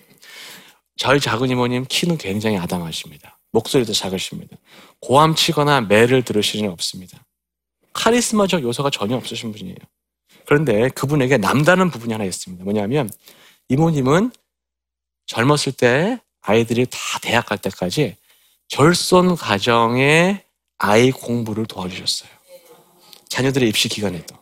저희 0.98 1.20
작은 1.20 1.50
이모님 1.50 1.86
키는 1.90 2.18
굉장히 2.20 2.58
아담하십니다. 2.58 3.40
목소리도 3.52 3.94
작으십니다. 3.94 4.56
고함 5.00 5.34
치거나 5.34 5.82
매를 5.82 6.24
들으시는 6.24 6.70
없습니다. 6.72 7.18
카리스마적 7.94 8.64
요소가 8.64 8.90
전혀 8.90 9.16
없으신 9.16 9.52
분이에요. 9.52 9.78
그런데 10.46 10.90
그분에게 10.90 11.38
남다른 11.38 11.90
부분이 11.90 12.12
하나 12.14 12.26
있습니다. 12.26 12.64
뭐냐면 12.64 13.10
이모님은 13.70 14.32
젊었을 15.28 15.74
때 15.78 16.20
아이들이 16.42 16.86
다 16.90 16.98
대학 17.22 17.46
갈 17.46 17.58
때까지 17.58 18.18
결손 18.68 19.36
가정의 19.36 20.44
아이 20.78 21.12
공부를 21.12 21.66
도와주셨어요. 21.66 22.30
자녀들의 23.30 23.70
입시 23.70 23.88
기간에도. 23.88 24.36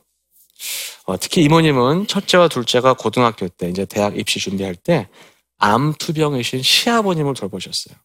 어, 1.06 1.18
특히 1.18 1.44
이모님은 1.44 2.08
첫째와 2.08 2.48
둘째가 2.48 2.94
고등학교 2.94 3.48
때 3.48 3.70
이제 3.70 3.86
대학 3.86 4.18
입시 4.18 4.39
준비할 4.39 4.75
때 4.75 5.07
암투병이신 5.57 6.62
시아버님을 6.62 7.33
돌보셨어요. 7.33 7.96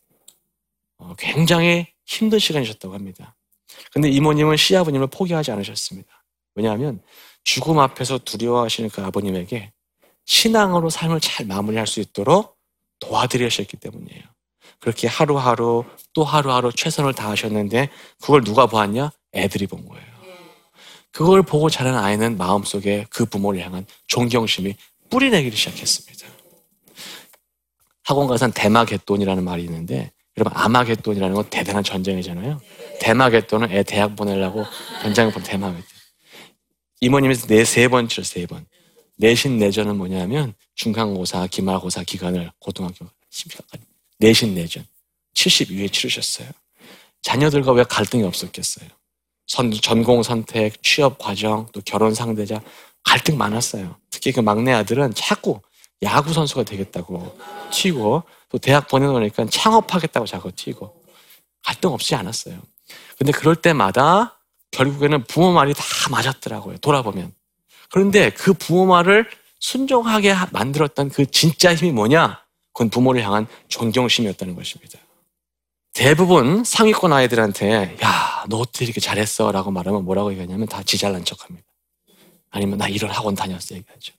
어, 0.99 1.15
굉장히 1.19 1.87
힘든 2.05 2.39
시간이셨다고 2.39 2.95
합니다. 2.95 3.37
근데 3.93 4.09
이모님은 4.09 4.57
시아버님을 4.57 5.09
포기하지 5.09 5.51
않으셨습니다. 5.53 6.25
왜냐하면 6.55 7.01
죽음 7.45 7.79
앞에서 7.79 8.19
두려워하시는 8.19 8.91
그 8.91 9.03
아버님에게 9.03 9.73
신앙으로 10.27 10.91
삶을 10.91 11.21
잘 11.21 11.47
마무리할 11.47 11.87
수 11.87 12.01
있도록 12.01 12.57
도와드리셨기 13.01 13.77
때문이에요. 13.77 14.23
그렇게 14.81 15.09
하루하루 15.09 15.85
또 16.13 16.25
하루하루 16.25 16.73
최선을 16.73 17.15
다하셨는데 17.15 17.91
그걸 18.21 18.43
누가 18.45 18.67
보았냐? 18.67 19.11
애들이 19.35 19.67
본 19.67 19.87
거예요. 19.87 20.05
그걸 21.11 21.43
보고 21.43 21.71
자란 21.71 21.97
아이는 21.97 22.37
마음속에 22.37 23.07
그 23.09 23.25
부모를 23.25 23.61
향한 23.61 23.87
존경심이 24.09 24.75
뿌리내기를 25.11 25.57
시작했습니다. 25.57 26.27
학원 28.03 28.27
가선 28.27 28.53
대마개돈이라는 28.53 29.45
말이 29.45 29.63
있는데 29.65 30.11
여러분 30.37 30.53
아마개돈이라는 30.57 31.35
건 31.35 31.45
대단한 31.51 31.85
전쟁이잖아요. 31.85 32.61
대마개돈은 33.01 33.71
애 33.73 33.83
대학 33.83 34.17
보내려고 34.17 34.65
전장에 35.03 35.31
본 35.31 35.43
대마개돈. 35.43 35.85
이모님에서 37.01 37.47
네 37.47 37.65
세번 37.65 38.09
치렀어요, 38.09 38.43
세 38.43 38.47
번. 38.47 38.67
내신 39.17 39.59
내전은 39.59 39.97
뭐냐면 39.97 40.55
중간고사, 40.75 41.47
기말고사 41.49 42.03
기간을 42.03 42.51
고등학교 42.59 43.07
10일까지 43.31 43.81
내신 44.19 44.55
내전 44.55 44.85
72회 45.35 45.93
치르셨어요. 45.93 46.49
자녀들과 47.23 47.73
왜 47.73 47.85
갈등이 47.85 48.23
없었겠어요? 48.25 48.89
선, 49.47 49.71
전공 49.71 50.23
선택, 50.23 50.83
취업 50.83 51.19
과정, 51.19 51.69
또 51.73 51.81
결혼 51.85 52.15
상대자 52.15 52.61
갈등 53.03 53.37
많았어요. 53.37 53.97
특히 54.11 54.33
그 54.33 54.41
막내 54.41 54.73
아들은 54.73 55.15
자꾸 55.15 55.61
야구 56.03 56.33
선수가 56.33 56.65
되겠다고 56.65 57.39
튀고 57.71 58.23
또 58.49 58.59
대학 58.59 58.89
보내놓으니까 58.89 59.47
창업하겠다고 59.47 60.27
자꾸 60.27 60.51
튀고 60.53 61.03
갈등 61.63 61.91
없지 61.91 62.15
않았어요. 62.15 62.61
근데 63.19 63.33
그럴 63.33 63.57
때마다 63.57 64.39
결국에는 64.71 65.25
부모 65.25 65.53
말이 65.53 65.73
다 65.75 65.85
맞았더라고요. 66.11 66.79
돌아보면. 66.79 67.33
그런데 67.91 68.31
그 68.31 68.53
부모 68.53 68.87
말을 68.87 69.29
순종하게 69.61 70.35
만들었던 70.51 71.11
그 71.11 71.31
진짜 71.31 71.75
힘이 71.75 71.93
뭐냐? 71.93 72.43
그건 72.73 72.91
부모를 72.91 73.23
향한 73.23 73.47
존경심이었다는 73.69 74.57
것입니다. 74.57 74.99
대부분 75.93 76.65
상위권 76.65 77.13
아이들한테 77.13 77.97
야, 78.03 78.45
너 78.49 78.59
어떻게 78.59 78.85
이렇게 78.85 79.01
잘했어? 79.01 79.53
라고 79.53 79.71
말하면 79.71 80.05
뭐라고 80.05 80.33
얘기하냐면 80.33 80.67
다 80.67 80.83
지잘난 80.83 81.25
척 81.25 81.45
합니다. 81.45 81.67
아니면 82.51 82.79
나 82.79 82.89
이런 82.89 83.11
학원 83.13 83.37
다녔어 83.37 83.77
얘기하죠. 83.77 84.13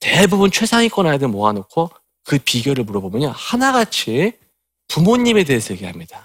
대부분 0.00 0.50
최상위권 0.50 1.06
아이들 1.06 1.28
모아놓고 1.28 1.90
그 2.24 2.38
비결을 2.38 2.84
물어보면 2.84 3.32
하나같이 3.36 4.32
부모님에 4.88 5.44
대해서 5.44 5.74
얘기합니다. 5.74 6.24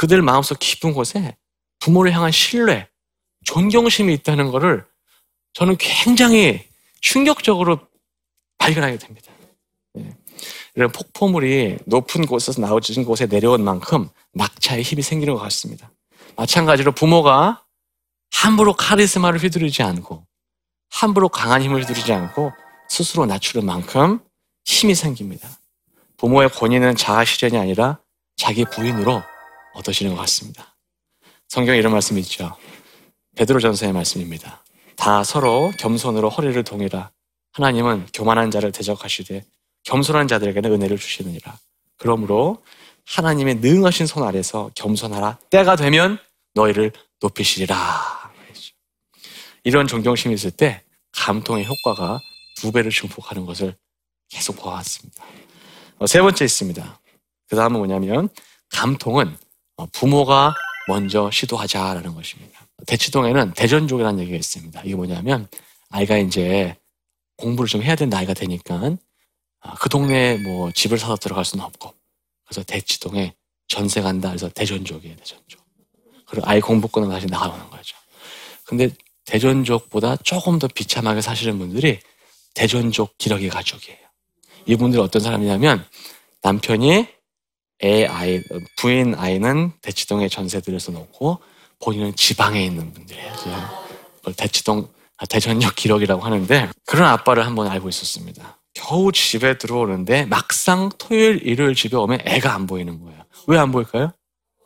그들 0.00 0.22
마음속 0.22 0.58
깊은 0.58 0.94
곳에 0.94 1.36
부모를 1.78 2.14
향한 2.14 2.32
신뢰, 2.32 2.88
존경심이 3.44 4.14
있다는 4.14 4.50
것을 4.50 4.86
저는 5.52 5.76
굉장히 5.78 6.66
충격적으로 7.02 7.80
발견하게 8.56 8.96
됩니다. 8.96 9.30
네. 9.92 10.16
이런 10.74 10.90
폭포물이 10.90 11.80
높은 11.84 12.24
곳에서 12.24 12.62
나오진 12.62 13.04
곳에 13.04 13.26
내려온 13.26 13.62
만큼 13.62 14.08
낙차에 14.32 14.80
힘이 14.80 15.02
생기는 15.02 15.34
것 15.34 15.40
같습니다. 15.40 15.92
마찬가지로 16.34 16.92
부모가 16.92 17.62
함부로 18.32 18.72
카리스마를 18.72 19.38
휘두르지 19.38 19.82
않고 19.82 20.26
함부로 20.88 21.28
강한 21.28 21.60
힘을 21.60 21.82
휘두르지 21.82 22.14
않고 22.14 22.52
스스로 22.88 23.26
낮추는 23.26 23.66
만큼 23.66 24.20
힘이 24.64 24.94
생깁니다. 24.94 25.46
부모의 26.16 26.48
권위는 26.48 26.96
자아 26.96 27.26
실현이 27.26 27.58
아니라 27.58 28.00
자기 28.38 28.64
부인으로 28.64 29.22
얻어지는 29.74 30.14
것 30.14 30.20
같습니다. 30.22 30.76
성경에 31.48 31.78
이런 31.78 31.92
말씀이 31.92 32.20
있죠. 32.20 32.56
베드로전서의 33.36 33.92
말씀입니다. 33.92 34.62
다 34.96 35.24
서로 35.24 35.72
겸손으로 35.78 36.28
허리를 36.28 36.62
동이라. 36.62 37.10
하나님은 37.52 38.06
교만한 38.12 38.50
자를 38.50 38.70
대적하시되 38.72 39.44
겸손한 39.84 40.28
자들에게는 40.28 40.72
은혜를 40.72 40.98
주시느니라. 40.98 41.58
그러므로 41.96 42.62
하나님의 43.06 43.56
능하신 43.56 44.06
손 44.06 44.22
아래서 44.22 44.70
겸손하라. 44.74 45.38
때가 45.50 45.76
되면 45.76 46.18
너희를 46.54 46.92
높이시리라. 47.20 48.30
이런 49.64 49.86
존경심이 49.86 50.34
있을 50.34 50.50
때 50.50 50.82
감통의 51.12 51.66
효과가 51.66 52.20
두 52.56 52.72
배를 52.72 52.90
증폭하는 52.90 53.46
것을 53.46 53.76
계속 54.28 54.56
보았습니다. 54.56 55.24
어, 55.98 56.06
세 56.06 56.20
번째 56.20 56.44
있습니다. 56.44 57.00
그 57.48 57.56
다음은 57.56 57.78
뭐냐면 57.78 58.28
감통은 58.70 59.28
어, 59.28 59.36
부모가 59.92 60.54
먼저 60.88 61.30
시도하자라는 61.30 62.14
것입니다. 62.14 62.60
대치동에는 62.86 63.52
대전족이라는 63.54 64.20
얘기가 64.20 64.36
있습니다. 64.36 64.82
이게 64.84 64.94
뭐냐면 64.94 65.48
아이가 65.90 66.16
이제 66.18 66.76
공부를 67.36 67.68
좀 67.68 67.82
해야 67.82 67.94
되는 67.94 68.10
나이가 68.10 68.34
되니까 68.34 68.96
아, 69.60 69.74
그 69.74 69.88
동네에 69.88 70.38
뭐 70.38 70.70
집을 70.72 70.98
사서 70.98 71.16
들어갈 71.16 71.44
수는 71.44 71.64
없고 71.64 71.94
그래서 72.46 72.62
대치동에 72.64 73.34
전세 73.68 74.00
간다 74.00 74.28
그래서 74.28 74.48
대전족이에요 74.48 75.16
대전족. 75.16 75.60
그리고 76.26 76.48
아이 76.48 76.60
공부 76.60 76.88
끝나 76.88 77.08
다시 77.08 77.26
나가는 77.26 77.70
거죠. 77.70 77.96
근데 78.64 78.90
대전족보다 79.24 80.16
조금 80.16 80.58
더 80.58 80.68
비참하게 80.68 81.20
사시는 81.20 81.58
분들이 81.58 82.00
대전족 82.54 83.16
기러기 83.18 83.48
가족이에요. 83.48 83.98
이분들 84.66 85.00
어떤 85.00 85.22
사람이냐면 85.22 85.84
남편이 86.42 87.06
애 87.82 88.06
아이 88.06 88.42
부인 88.76 89.14
아이는 89.14 89.72
대치동에 89.82 90.28
전세 90.28 90.60
들여서 90.60 90.92
놓고 90.92 91.40
본인은 91.82 92.14
지방에 92.16 92.62
있는 92.64 92.92
분들이에요. 92.92 93.32
대치동 94.36 94.88
아, 95.18 95.26
대전역 95.26 95.76
기록이라고 95.76 96.22
하는데 96.22 96.68
그런 96.86 97.08
아빠를 97.08 97.46
한번 97.46 97.66
알고 97.68 97.88
있었습니다. 97.88 98.58
겨우 98.74 99.12
집에 99.12 99.58
들어오는데 99.58 100.26
막상 100.26 100.90
토요일, 100.98 101.46
일요일 101.46 101.74
집에 101.74 101.96
오면 101.96 102.20
애가 102.24 102.54
안 102.54 102.66
보이는 102.66 103.00
거예요. 103.02 103.22
왜 103.46 103.58
안 103.58 103.72
보일까요? 103.72 104.12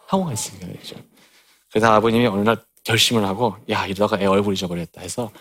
학원가 0.07 0.33
있으니까 0.33 0.67
그렇죠. 0.67 0.97
그래서 1.71 1.93
아버님이 1.93 2.27
어느 2.27 2.43
날 2.43 2.63
결심을 2.85 3.25
하고 3.25 3.57
야 3.71 3.87
이러다가 3.87 4.21
애 4.23 4.27
얼굴 4.27 4.55
잊어버렸다 4.55 5.01
해서 5.01 5.33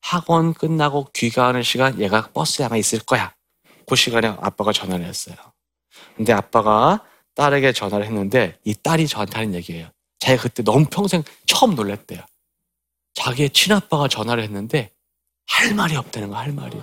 학원 0.00 0.54
끝나고 0.54 1.10
귀가하는 1.14 1.62
시간 1.62 2.00
얘가 2.00 2.28
버스에 2.32 2.64
아마 2.64 2.76
있을 2.76 3.00
거야. 3.00 3.34
그 3.86 3.94
시간에 3.94 4.28
아빠가 4.40 4.72
전화를 4.72 5.04
했어요. 5.04 5.36
근데 6.16 6.32
아빠가 6.32 7.04
딸에게 7.36 7.72
전화를 7.72 8.06
했는데 8.06 8.58
이 8.64 8.74
딸이 8.74 9.06
저한테 9.06 9.36
하는 9.38 9.54
얘기예요. 9.54 9.88
자기가 10.18 10.42
그때 10.42 10.62
너무 10.64 10.86
평생 10.86 11.22
처음 11.46 11.74
놀랬대요. 11.74 12.20
자기의 13.14 13.50
친아빠가 13.50 14.08
전화를 14.08 14.42
했는데 14.42 14.90
할 15.46 15.74
말이 15.74 15.94
없다는 15.96 16.30
거야, 16.30 16.40
할 16.40 16.52
말이. 16.52 16.76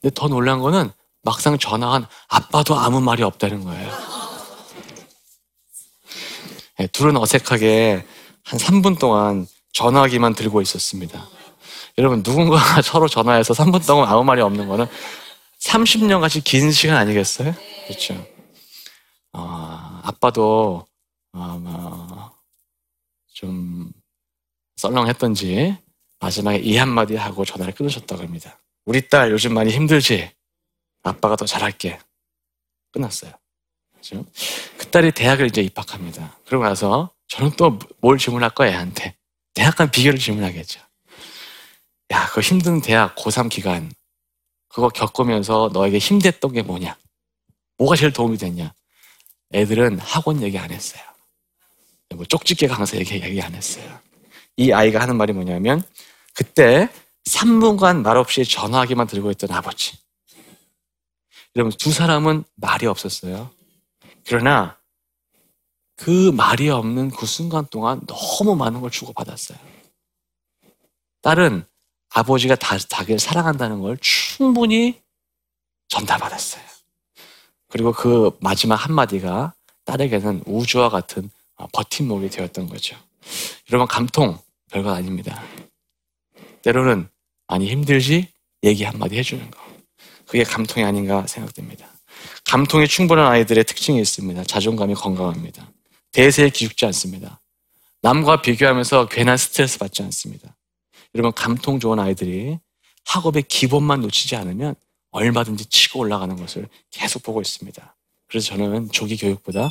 근데 0.00 0.14
더 0.14 0.28
놀란 0.28 0.58
거는 0.60 0.90
막상 1.22 1.58
전화한 1.58 2.06
아빠도 2.28 2.74
아무 2.74 3.00
말이 3.00 3.22
없다는 3.22 3.64
거예요. 3.64 3.92
네, 6.78 6.86
둘은 6.86 7.16
어색하게 7.18 8.04
한 8.42 8.58
3분 8.58 8.98
동안 8.98 9.46
전화기만 9.74 10.34
들고 10.34 10.62
있었습니다. 10.62 11.28
여러분, 11.98 12.22
누군가가 12.24 12.80
서로 12.82 13.08
전화해서 13.08 13.52
3분 13.52 13.86
동안 13.86 14.08
아무 14.08 14.24
말이 14.24 14.40
없는 14.40 14.68
거는 14.68 14.86
30년 15.60 16.20
같이 16.20 16.40
긴 16.40 16.72
시간 16.72 16.96
아니겠어요? 16.96 17.54
그렇죠. 17.86 18.39
어, 19.32 20.00
아빠도 20.04 20.86
아마 21.32 22.32
좀 23.32 23.92
썰렁했던지 24.76 25.76
마지막에 26.18 26.58
이 26.58 26.76
한마디 26.76 27.16
하고 27.16 27.44
전화를 27.44 27.74
끊으셨다고 27.74 28.22
합니다. 28.22 28.58
우리 28.84 29.08
딸 29.08 29.30
요즘 29.30 29.54
많이 29.54 29.70
힘들지? 29.70 30.30
아빠가 31.02 31.36
더 31.36 31.46
잘할게. 31.46 31.98
끝났어요. 32.92 33.32
그렇죠? 33.92 34.24
그 34.76 34.90
딸이 34.90 35.12
대학을 35.12 35.46
이제 35.46 35.62
입학합니다. 35.62 36.36
그러고 36.46 36.64
나서 36.64 37.10
저는 37.28 37.52
또 37.52 37.78
뭘 38.00 38.18
질문할 38.18 38.50
거야, 38.50 38.70
애한테. 38.72 39.16
대학 39.54 39.76
간 39.76 39.90
비결을 39.90 40.18
질문하겠죠. 40.18 40.80
야, 42.12 42.28
그 42.32 42.40
힘든 42.40 42.80
대학 42.80 43.14
고3 43.14 43.48
기간, 43.50 43.92
그거 44.68 44.88
겪으면서 44.88 45.70
너에게 45.72 45.98
힘됐던 45.98 46.52
게 46.52 46.62
뭐냐? 46.62 46.96
뭐가 47.78 47.94
제일 47.94 48.12
도움이 48.12 48.36
됐냐? 48.36 48.74
애들은 49.52 49.98
학원 49.98 50.42
얘기 50.42 50.58
안 50.58 50.70
했어요. 50.70 51.02
뭐 52.14 52.24
쪽집게 52.24 52.66
강사 52.66 52.96
얘기, 52.96 53.14
얘기 53.14 53.40
안 53.40 53.54
했어요. 53.54 54.00
이 54.56 54.72
아이가 54.72 55.00
하는 55.00 55.16
말이 55.16 55.32
뭐냐면 55.32 55.82
그때 56.34 56.88
3분간 57.24 58.02
말없이 58.02 58.44
전화기만 58.44 59.06
들고 59.06 59.30
있던 59.32 59.50
아버지. 59.52 59.98
여러분 61.56 61.72
두 61.76 61.92
사람은 61.92 62.44
말이 62.56 62.86
없었어요. 62.86 63.50
그러나 64.26 64.76
그 65.96 66.30
말이 66.30 66.70
없는 66.70 67.10
그 67.10 67.26
순간 67.26 67.66
동안 67.66 68.00
너무 68.06 68.56
많은 68.56 68.80
걸 68.80 68.90
주고받았어요. 68.90 69.58
딸은 71.22 71.66
아버지가 72.10 72.56
다, 72.56 72.78
자기를 72.78 73.18
사랑한다는 73.18 73.80
걸 73.80 73.98
충분히 74.00 75.00
전달받았어요. 75.88 76.69
그리고 77.70 77.92
그 77.92 78.36
마지막 78.40 78.76
한마디가 78.76 79.54
딸에게는 79.84 80.42
우주와 80.46 80.90
같은 80.90 81.30
버팀목이 81.72 82.28
되었던 82.30 82.68
거죠. 82.68 82.96
여러분, 83.70 83.86
감통, 83.88 84.38
별것 84.70 84.94
아닙니다. 84.94 85.42
때로는 86.62 87.08
많이 87.48 87.70
힘들지 87.70 88.28
얘기 88.62 88.84
한마디 88.84 89.16
해주는 89.16 89.50
거. 89.50 89.60
그게 90.26 90.44
감통이 90.44 90.84
아닌가 90.84 91.26
생각됩니다. 91.26 91.86
감통이 92.44 92.86
충분한 92.86 93.26
아이들의 93.26 93.64
특징이 93.64 94.00
있습니다. 94.00 94.44
자존감이 94.44 94.94
건강합니다. 94.94 95.70
대세에 96.12 96.50
기죽지 96.50 96.86
않습니다. 96.86 97.40
남과 98.02 98.42
비교하면서 98.42 99.08
괜한 99.08 99.36
스트레스 99.36 99.78
받지 99.78 100.02
않습니다. 100.02 100.56
여러분, 101.14 101.32
감통 101.32 101.80
좋은 101.80 101.98
아이들이 101.98 102.58
학업의 103.04 103.44
기본만 103.44 104.00
놓치지 104.00 104.36
않으면 104.36 104.74
얼마든지 105.10 105.66
치고 105.66 106.00
올라가는 106.00 106.34
것을 106.36 106.68
계속 106.90 107.22
보고 107.22 107.40
있습니다. 107.40 107.96
그래서 108.28 108.46
저는 108.48 108.90
조기 108.92 109.16
교육보다 109.16 109.68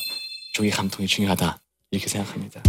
조기 0.54 0.70
감통이 0.70 1.08
중요하다. 1.08 1.60
이렇게 1.92 2.08
생각합니다. 2.08 2.62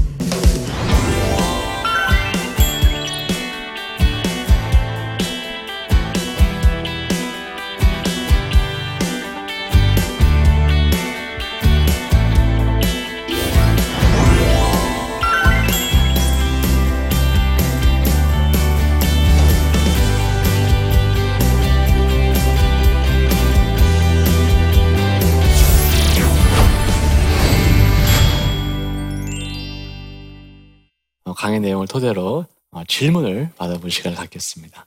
강의 31.35 31.61
내용을 31.61 31.87
토대로 31.87 32.47
어, 32.71 32.85
질문을 32.87 33.53
받아볼 33.57 33.91
시간을 33.91 34.17
갖겠습니다. 34.17 34.87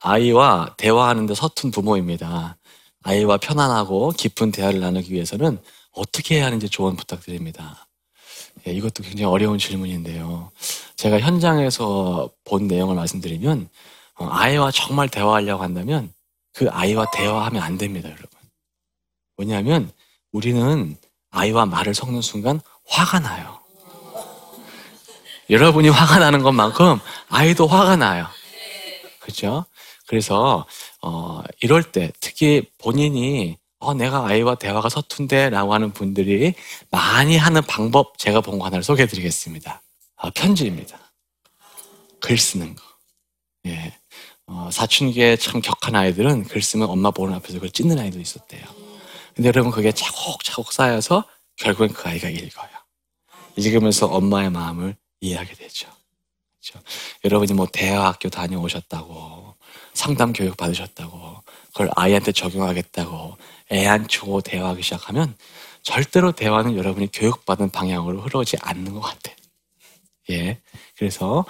아이와 0.00 0.74
대화하는데 0.78 1.34
서툰 1.34 1.70
부모입니다. 1.70 2.56
아이와 3.02 3.38
편안하고 3.38 4.10
깊은 4.10 4.52
대화를 4.52 4.80
나누기 4.80 5.12
위해서는 5.12 5.58
어떻게 5.92 6.36
해야 6.36 6.46
하는지 6.46 6.68
조언 6.68 6.96
부탁드립니다. 6.96 7.86
예, 8.66 8.72
이것도 8.72 9.02
굉장히 9.02 9.24
어려운 9.24 9.58
질문인데요. 9.58 10.50
제가 10.96 11.20
현장에서 11.20 12.30
본 12.44 12.66
내용을 12.66 12.94
말씀드리면 12.94 13.68
어, 14.16 14.28
아이와 14.30 14.70
정말 14.70 15.08
대화하려고 15.08 15.62
한다면 15.62 16.12
그 16.52 16.68
아이와 16.70 17.06
대화하면 17.12 17.62
안 17.62 17.78
됩니다, 17.78 18.08
여러분. 18.08 18.28
왜냐하면 19.36 19.90
우리는 20.32 20.96
아이와 21.30 21.66
말을 21.66 21.94
섞는 21.94 22.22
순간 22.22 22.60
화가 22.86 23.20
나요. 23.20 23.59
여러분이 25.50 25.88
화가 25.88 26.18
나는 26.18 26.42
것만큼 26.42 27.00
아이도 27.28 27.66
화가 27.66 27.96
나요. 27.96 28.26
그렇죠? 29.20 29.66
그래서 30.06 30.66
어, 31.02 31.42
이럴 31.60 31.82
때 31.82 32.12
특히 32.20 32.62
본인이 32.78 33.58
어, 33.78 33.94
내가 33.94 34.26
아이와 34.26 34.56
대화가 34.56 34.88
서툰데 34.88 35.50
라고 35.50 35.74
하는 35.74 35.92
분들이 35.92 36.54
많이 36.90 37.36
하는 37.36 37.62
방법 37.62 38.18
제가 38.18 38.40
본 38.42 38.58
거 38.58 38.66
하나를 38.66 38.82
소개해 38.82 39.06
드리겠습니다. 39.08 39.82
어, 40.16 40.30
편지입니다. 40.30 40.98
글 42.20 42.38
쓰는 42.38 42.74
거. 42.74 42.82
예. 43.66 43.94
어, 44.46 44.68
사춘기에 44.72 45.36
참 45.36 45.60
격한 45.60 45.94
아이들은 45.94 46.44
글 46.44 46.62
쓰면 46.62 46.88
엄마 46.88 47.10
보는 47.10 47.34
앞에서 47.34 47.54
그걸 47.54 47.70
찢는 47.70 47.98
아이도 47.98 48.20
있었대요. 48.20 48.62
근데 49.34 49.48
여러분 49.48 49.72
그게 49.72 49.92
차곡차곡 49.92 50.72
쌓여서 50.72 51.24
결국엔 51.56 51.92
그 51.92 52.08
아이가 52.08 52.28
읽어요. 52.28 52.68
읽으면서 53.56 54.06
엄마의 54.06 54.50
마음을 54.50 54.96
이해하게 55.20 55.54
되죠. 55.54 55.88
그렇죠? 56.60 56.84
여러분이 57.24 57.54
뭐 57.54 57.66
대학교 57.72 58.28
다녀오셨다고 58.28 59.54
상담 59.94 60.32
교육 60.32 60.56
받으셨다고 60.56 61.42
그걸 61.68 61.90
아이한테 61.96 62.32
적용하겠다고 62.32 63.36
애안 63.72 64.08
치고 64.08 64.40
대화하기 64.42 64.82
시작하면 64.82 65.36
절대로 65.82 66.32
대화는 66.32 66.76
여러분이 66.76 67.08
교육받은 67.12 67.70
방향으로 67.70 68.20
흐르지 68.22 68.56
않는 68.60 68.92
것 68.92 69.00
같아요. 69.00 69.36
예. 70.30 70.60
그래서 70.96 71.44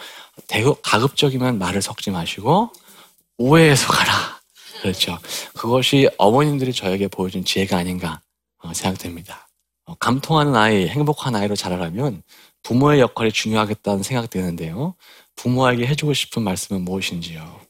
대고 0.47 0.75
가급적이면 0.77 1.59
말을 1.59 1.83
섞지 1.83 2.11
마시고 2.11 2.71
오해해서 3.37 3.89
가라. 3.89 4.41
그렇죠. 4.81 5.19
그것이 5.55 6.09
어머님들이 6.17 6.73
저에게 6.73 7.09
보여준 7.09 7.45
지혜가 7.45 7.77
아닌가 7.77 8.21
어, 8.59 8.73
생각됩니다. 8.73 9.50
어, 9.91 9.97
감통하는 9.99 10.55
아이, 10.55 10.87
행복한 10.87 11.35
아이로 11.35 11.57
자라려면 11.57 12.23
부모의 12.63 13.01
역할이 13.01 13.33
중요하겠다는 13.33 14.05
생각되는데요. 14.05 14.95
부모에게 15.35 15.87
해주고 15.87 16.15
싶은 16.15 16.43
말씀은 16.43 16.83
무엇인지요? 16.83 17.61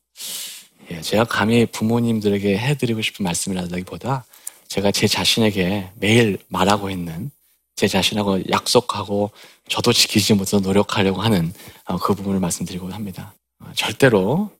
예, 0.91 1.01
제가 1.01 1.25
감히 1.25 1.65
부모님들에게 1.67 2.59
해드리고 2.59 3.01
싶은 3.01 3.25
말씀이라기보다 3.25 4.27
제가 4.69 4.91
제 4.91 5.07
자신에게 5.07 5.91
매일 5.95 6.39
말하고 6.49 6.91
있는 6.91 7.31
제 7.75 7.89
자신하고 7.89 8.51
약속하고 8.51 9.31
저도 9.69 9.93
지키지 9.93 10.35
못해서 10.35 10.59
노력하려고 10.61 11.23
하는 11.23 11.55
어, 11.87 11.97
그 11.97 12.15
부분을 12.15 12.39
말씀드리고 12.41 12.91
합니다. 12.93 13.33
어, 13.61 13.71
절대로 13.75 14.51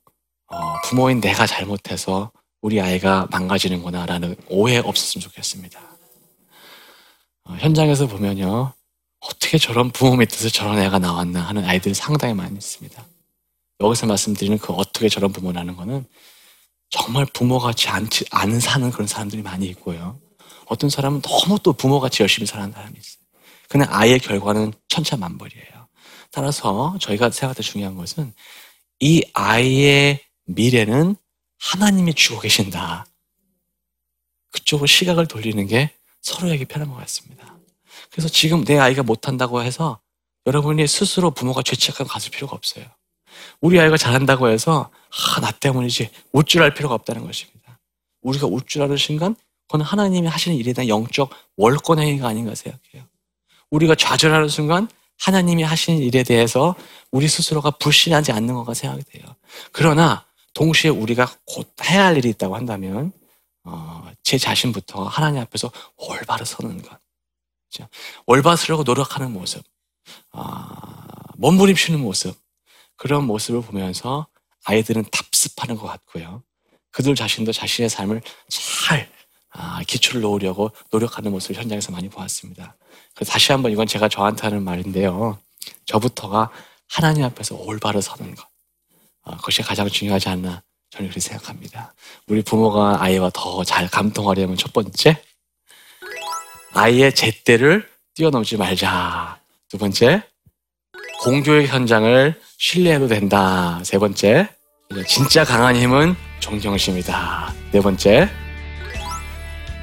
어, 0.47 0.81
부모인 0.85 1.21
내가 1.21 1.45
잘못해서 1.45 2.31
우리 2.61 2.81
아이가 2.81 3.27
망가지는구나라는 3.29 4.35
오해 4.49 4.77
없었으면 4.77 5.21
좋겠습니다. 5.21 5.90
어, 7.45 7.53
현장에서 7.59 8.07
보면요. 8.07 8.73
어떻게 9.19 9.57
저런 9.57 9.91
부모 9.91 10.15
밑에서 10.15 10.49
저런 10.49 10.79
애가 10.79 10.99
나왔나 10.99 11.41
하는 11.41 11.63
아이들이 11.65 11.93
상당히 11.93 12.33
많이 12.33 12.55
있습니다. 12.55 13.05
여기서 13.79 14.05
말씀드리는 14.07 14.57
그 14.57 14.73
어떻게 14.73 15.09
저런 15.09 15.31
부모라는 15.31 15.75
거는 15.75 16.05
정말 16.89 17.25
부모같이 17.25 17.87
않지, 17.87 18.25
안 18.31 18.59
사는 18.59 18.89
그런 18.91 19.07
사람들이 19.07 19.41
많이 19.41 19.65
있고요. 19.67 20.19
어떤 20.65 20.89
사람은 20.89 21.21
너무 21.21 21.59
또 21.59 21.73
부모같이 21.73 22.21
열심히 22.21 22.45
사는 22.45 22.71
사람이 22.71 22.93
있어요. 22.97 23.21
그냥 23.69 23.87
아이의 23.89 24.19
결과는 24.19 24.73
천차만별이에요. 24.89 25.87
따라서 26.31 26.95
저희가 26.99 27.29
생각할 27.29 27.55
때 27.55 27.63
중요한 27.63 27.95
것은 27.95 28.33
이 28.99 29.23
아이의 29.33 30.21
미래는 30.45 31.15
하나님이 31.59 32.13
주고 32.13 32.39
계신다. 32.41 33.05
그쪽으로 34.51 34.87
시각을 34.87 35.27
돌리는 35.27 35.65
게 35.67 35.93
서로에게 36.21 36.65
편한 36.65 36.89
것 36.89 36.95
같습니다. 36.97 37.57
그래서 38.11 38.29
지금 38.29 38.63
내 38.63 38.77
아이가 38.77 39.03
못한다고 39.03 39.63
해서 39.63 39.99
여러분이 40.45 40.87
스스로 40.87 41.31
부모가 41.31 41.61
죄책감 41.63 42.07
가질 42.07 42.31
필요가 42.31 42.55
없어요. 42.55 42.85
우리 43.59 43.79
아이가 43.79 43.97
잘한다고 43.97 44.49
해서 44.49 44.89
아, 45.09 45.41
나 45.41 45.51
때문이지 45.51 46.09
웃줄알 46.31 46.73
필요가 46.73 46.95
없다는 46.95 47.25
것입니다. 47.25 47.79
우리가 48.21 48.47
웃줄 48.47 48.81
아는 48.81 48.97
순간 48.97 49.35
그건 49.67 49.81
하나님이 49.81 50.27
하시는 50.27 50.57
일에 50.57 50.73
대한 50.73 50.89
영적 50.89 51.29
월권 51.57 51.99
행위가 51.99 52.27
아닌가 52.27 52.53
생각해요. 52.55 53.07
우리가 53.69 53.95
좌절하는 53.95 54.49
순간 54.49 54.87
하나님이 55.19 55.63
하시는 55.63 55.99
일에 55.99 56.23
대해서 56.23 56.75
우리 57.11 57.27
스스로가 57.27 57.71
불신하지 57.71 58.31
않는 58.31 58.53
것과 58.55 58.73
생각이 58.73 59.03
돼요. 59.03 59.23
그러나 59.71 60.25
동시에 60.53 60.89
우리가 60.89 61.31
곧 61.45 61.71
해야 61.85 62.05
할 62.05 62.17
일이 62.17 62.29
있다고 62.29 62.55
한다면 62.55 63.13
어, 63.15 63.20
제 64.23 64.37
자신부터 64.37 65.03
하나님 65.03 65.41
앞에서 65.41 65.71
올바로 65.97 66.45
서는 66.45 66.81
것? 66.81 66.99
올바르려고 68.25 68.83
노력하는 68.83 69.31
모습, 69.31 69.63
아, 70.31 71.05
몸부림치는 71.37 71.99
모습 71.99 72.37
그런 72.95 73.25
모습을 73.25 73.61
보면서 73.61 74.27
아이들은 74.65 75.05
답습하는 75.11 75.75
것 75.75 75.87
같고요. 75.87 76.43
그들 76.91 77.15
자신도 77.15 77.51
자신의 77.53 77.89
삶을 77.89 78.21
잘 78.49 79.09
아, 79.53 79.81
기초를 79.83 80.21
놓으려고 80.21 80.71
노력하는 80.91 81.31
모습을 81.31 81.55
현장에서 81.55 81.91
많이 81.91 82.09
보았습니다. 82.09 82.75
그래서 83.15 83.31
다시 83.31 83.51
한번 83.51 83.71
이건 83.71 83.87
제가 83.87 84.07
저한테 84.07 84.43
하는 84.43 84.63
말인데요. 84.63 85.39
저부터가 85.85 86.51
하나님 86.87 87.23
앞에서 87.23 87.55
올바로 87.55 88.01
서는 88.01 88.35
것. 88.35 88.45
아, 89.23 89.37
그것이 89.37 89.61
가장 89.61 89.87
중요하지 89.87 90.29
않나 90.29 90.63
저는 90.91 91.09
그렇게 91.09 91.19
생각합니다. 91.19 91.93
우리 92.27 92.41
부모가 92.41 93.01
아이와 93.01 93.31
더 93.33 93.63
잘 93.63 93.87
감동하려면 93.89 94.57
첫 94.57 94.73
번째, 94.73 95.21
아이의 96.73 97.13
잣대를 97.15 97.87
뛰어넘지 98.13 98.57
말자. 98.57 99.39
두 99.69 99.77
번째, 99.77 100.23
공교의 101.23 101.67
현장을 101.67 102.41
신뢰해도 102.57 103.07
된다. 103.07 103.79
세 103.83 103.97
번째, 103.97 104.49
진짜 105.07 105.45
강한 105.45 105.75
힘은 105.77 106.15
존경심이다. 106.41 107.53
네 107.71 107.79
번째, 107.79 108.29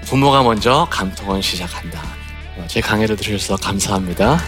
부모가 0.04 0.42
먼저 0.42 0.86
감통을 0.90 1.42
시작한다. 1.42 2.02
어, 2.56 2.66
제 2.68 2.80
강의를 2.80 3.16
들으셔서 3.16 3.56
감사합니다. 3.56 4.38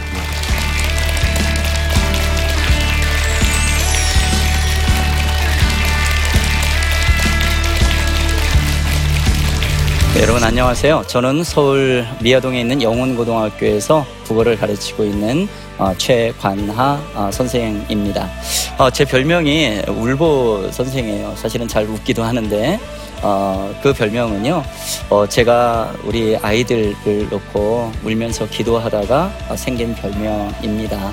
네, 10.14 10.22
여러분 10.22 10.42
안녕하세요. 10.42 11.04
저는 11.06 11.44
서울 11.44 12.04
미아동에 12.20 12.60
있는 12.60 12.82
영훈고등학교에서 12.82 14.04
국어를 14.24 14.56
가르치고 14.56 15.04
있는 15.04 15.48
어, 15.78 15.94
최관하 15.96 17.00
어, 17.14 17.30
선생입니다. 17.32 18.28
어, 18.76 18.90
제 18.90 19.04
별명이 19.04 19.82
울보 19.88 20.70
선생이에요. 20.72 21.34
사실은 21.36 21.68
잘 21.68 21.84
웃기도 21.84 22.24
하는데 22.24 22.80
어, 23.22 23.72
그 23.82 23.92
별명은요. 23.92 24.64
어, 25.10 25.26
제가 25.28 25.94
우리 26.04 26.36
아이들을 26.36 27.28
놓고 27.30 27.92
울면서 28.04 28.48
기도하다가 28.48 29.32
어, 29.48 29.56
생긴 29.56 29.94
별명입니다. 29.94 31.12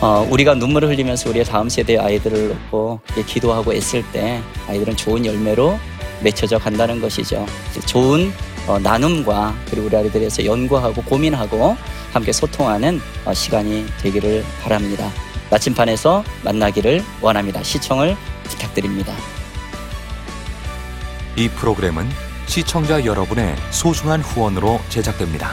어, 0.00 0.26
우리가 0.30 0.54
눈물을 0.54 0.88
흘리면서 0.88 1.30
우리의 1.30 1.44
다음 1.44 1.68
세대 1.68 1.98
아이들을 1.98 2.48
놓고 2.48 3.00
기도하고 3.26 3.74
애쓸 3.74 4.04
때 4.12 4.40
아이들은 4.68 4.96
좋은 4.96 5.26
열매로 5.26 5.78
맺혀져 6.22 6.58
간다는 6.58 7.00
것이죠. 7.00 7.46
좋은 7.86 8.32
어, 8.66 8.78
나눔과 8.78 9.54
그리고 9.68 9.86
우리 9.86 9.96
아이들에서 9.96 10.44
연구하고 10.44 11.02
고민하고 11.02 11.76
함께 12.12 12.32
소통하는 12.32 13.00
어, 13.24 13.34
시간이 13.34 13.86
되기를 14.02 14.44
바랍니다. 14.62 15.10
나침판에서 15.50 16.24
만나기를 16.44 17.02
원합니다. 17.20 17.62
시청을 17.62 18.16
부탁드립니다. 18.44 19.14
이 21.36 21.48
프로그램은 21.48 22.08
시청자 22.46 23.04
여러분의 23.04 23.56
소중한 23.70 24.20
후원으로 24.20 24.80
제작됩니다. 24.88 25.52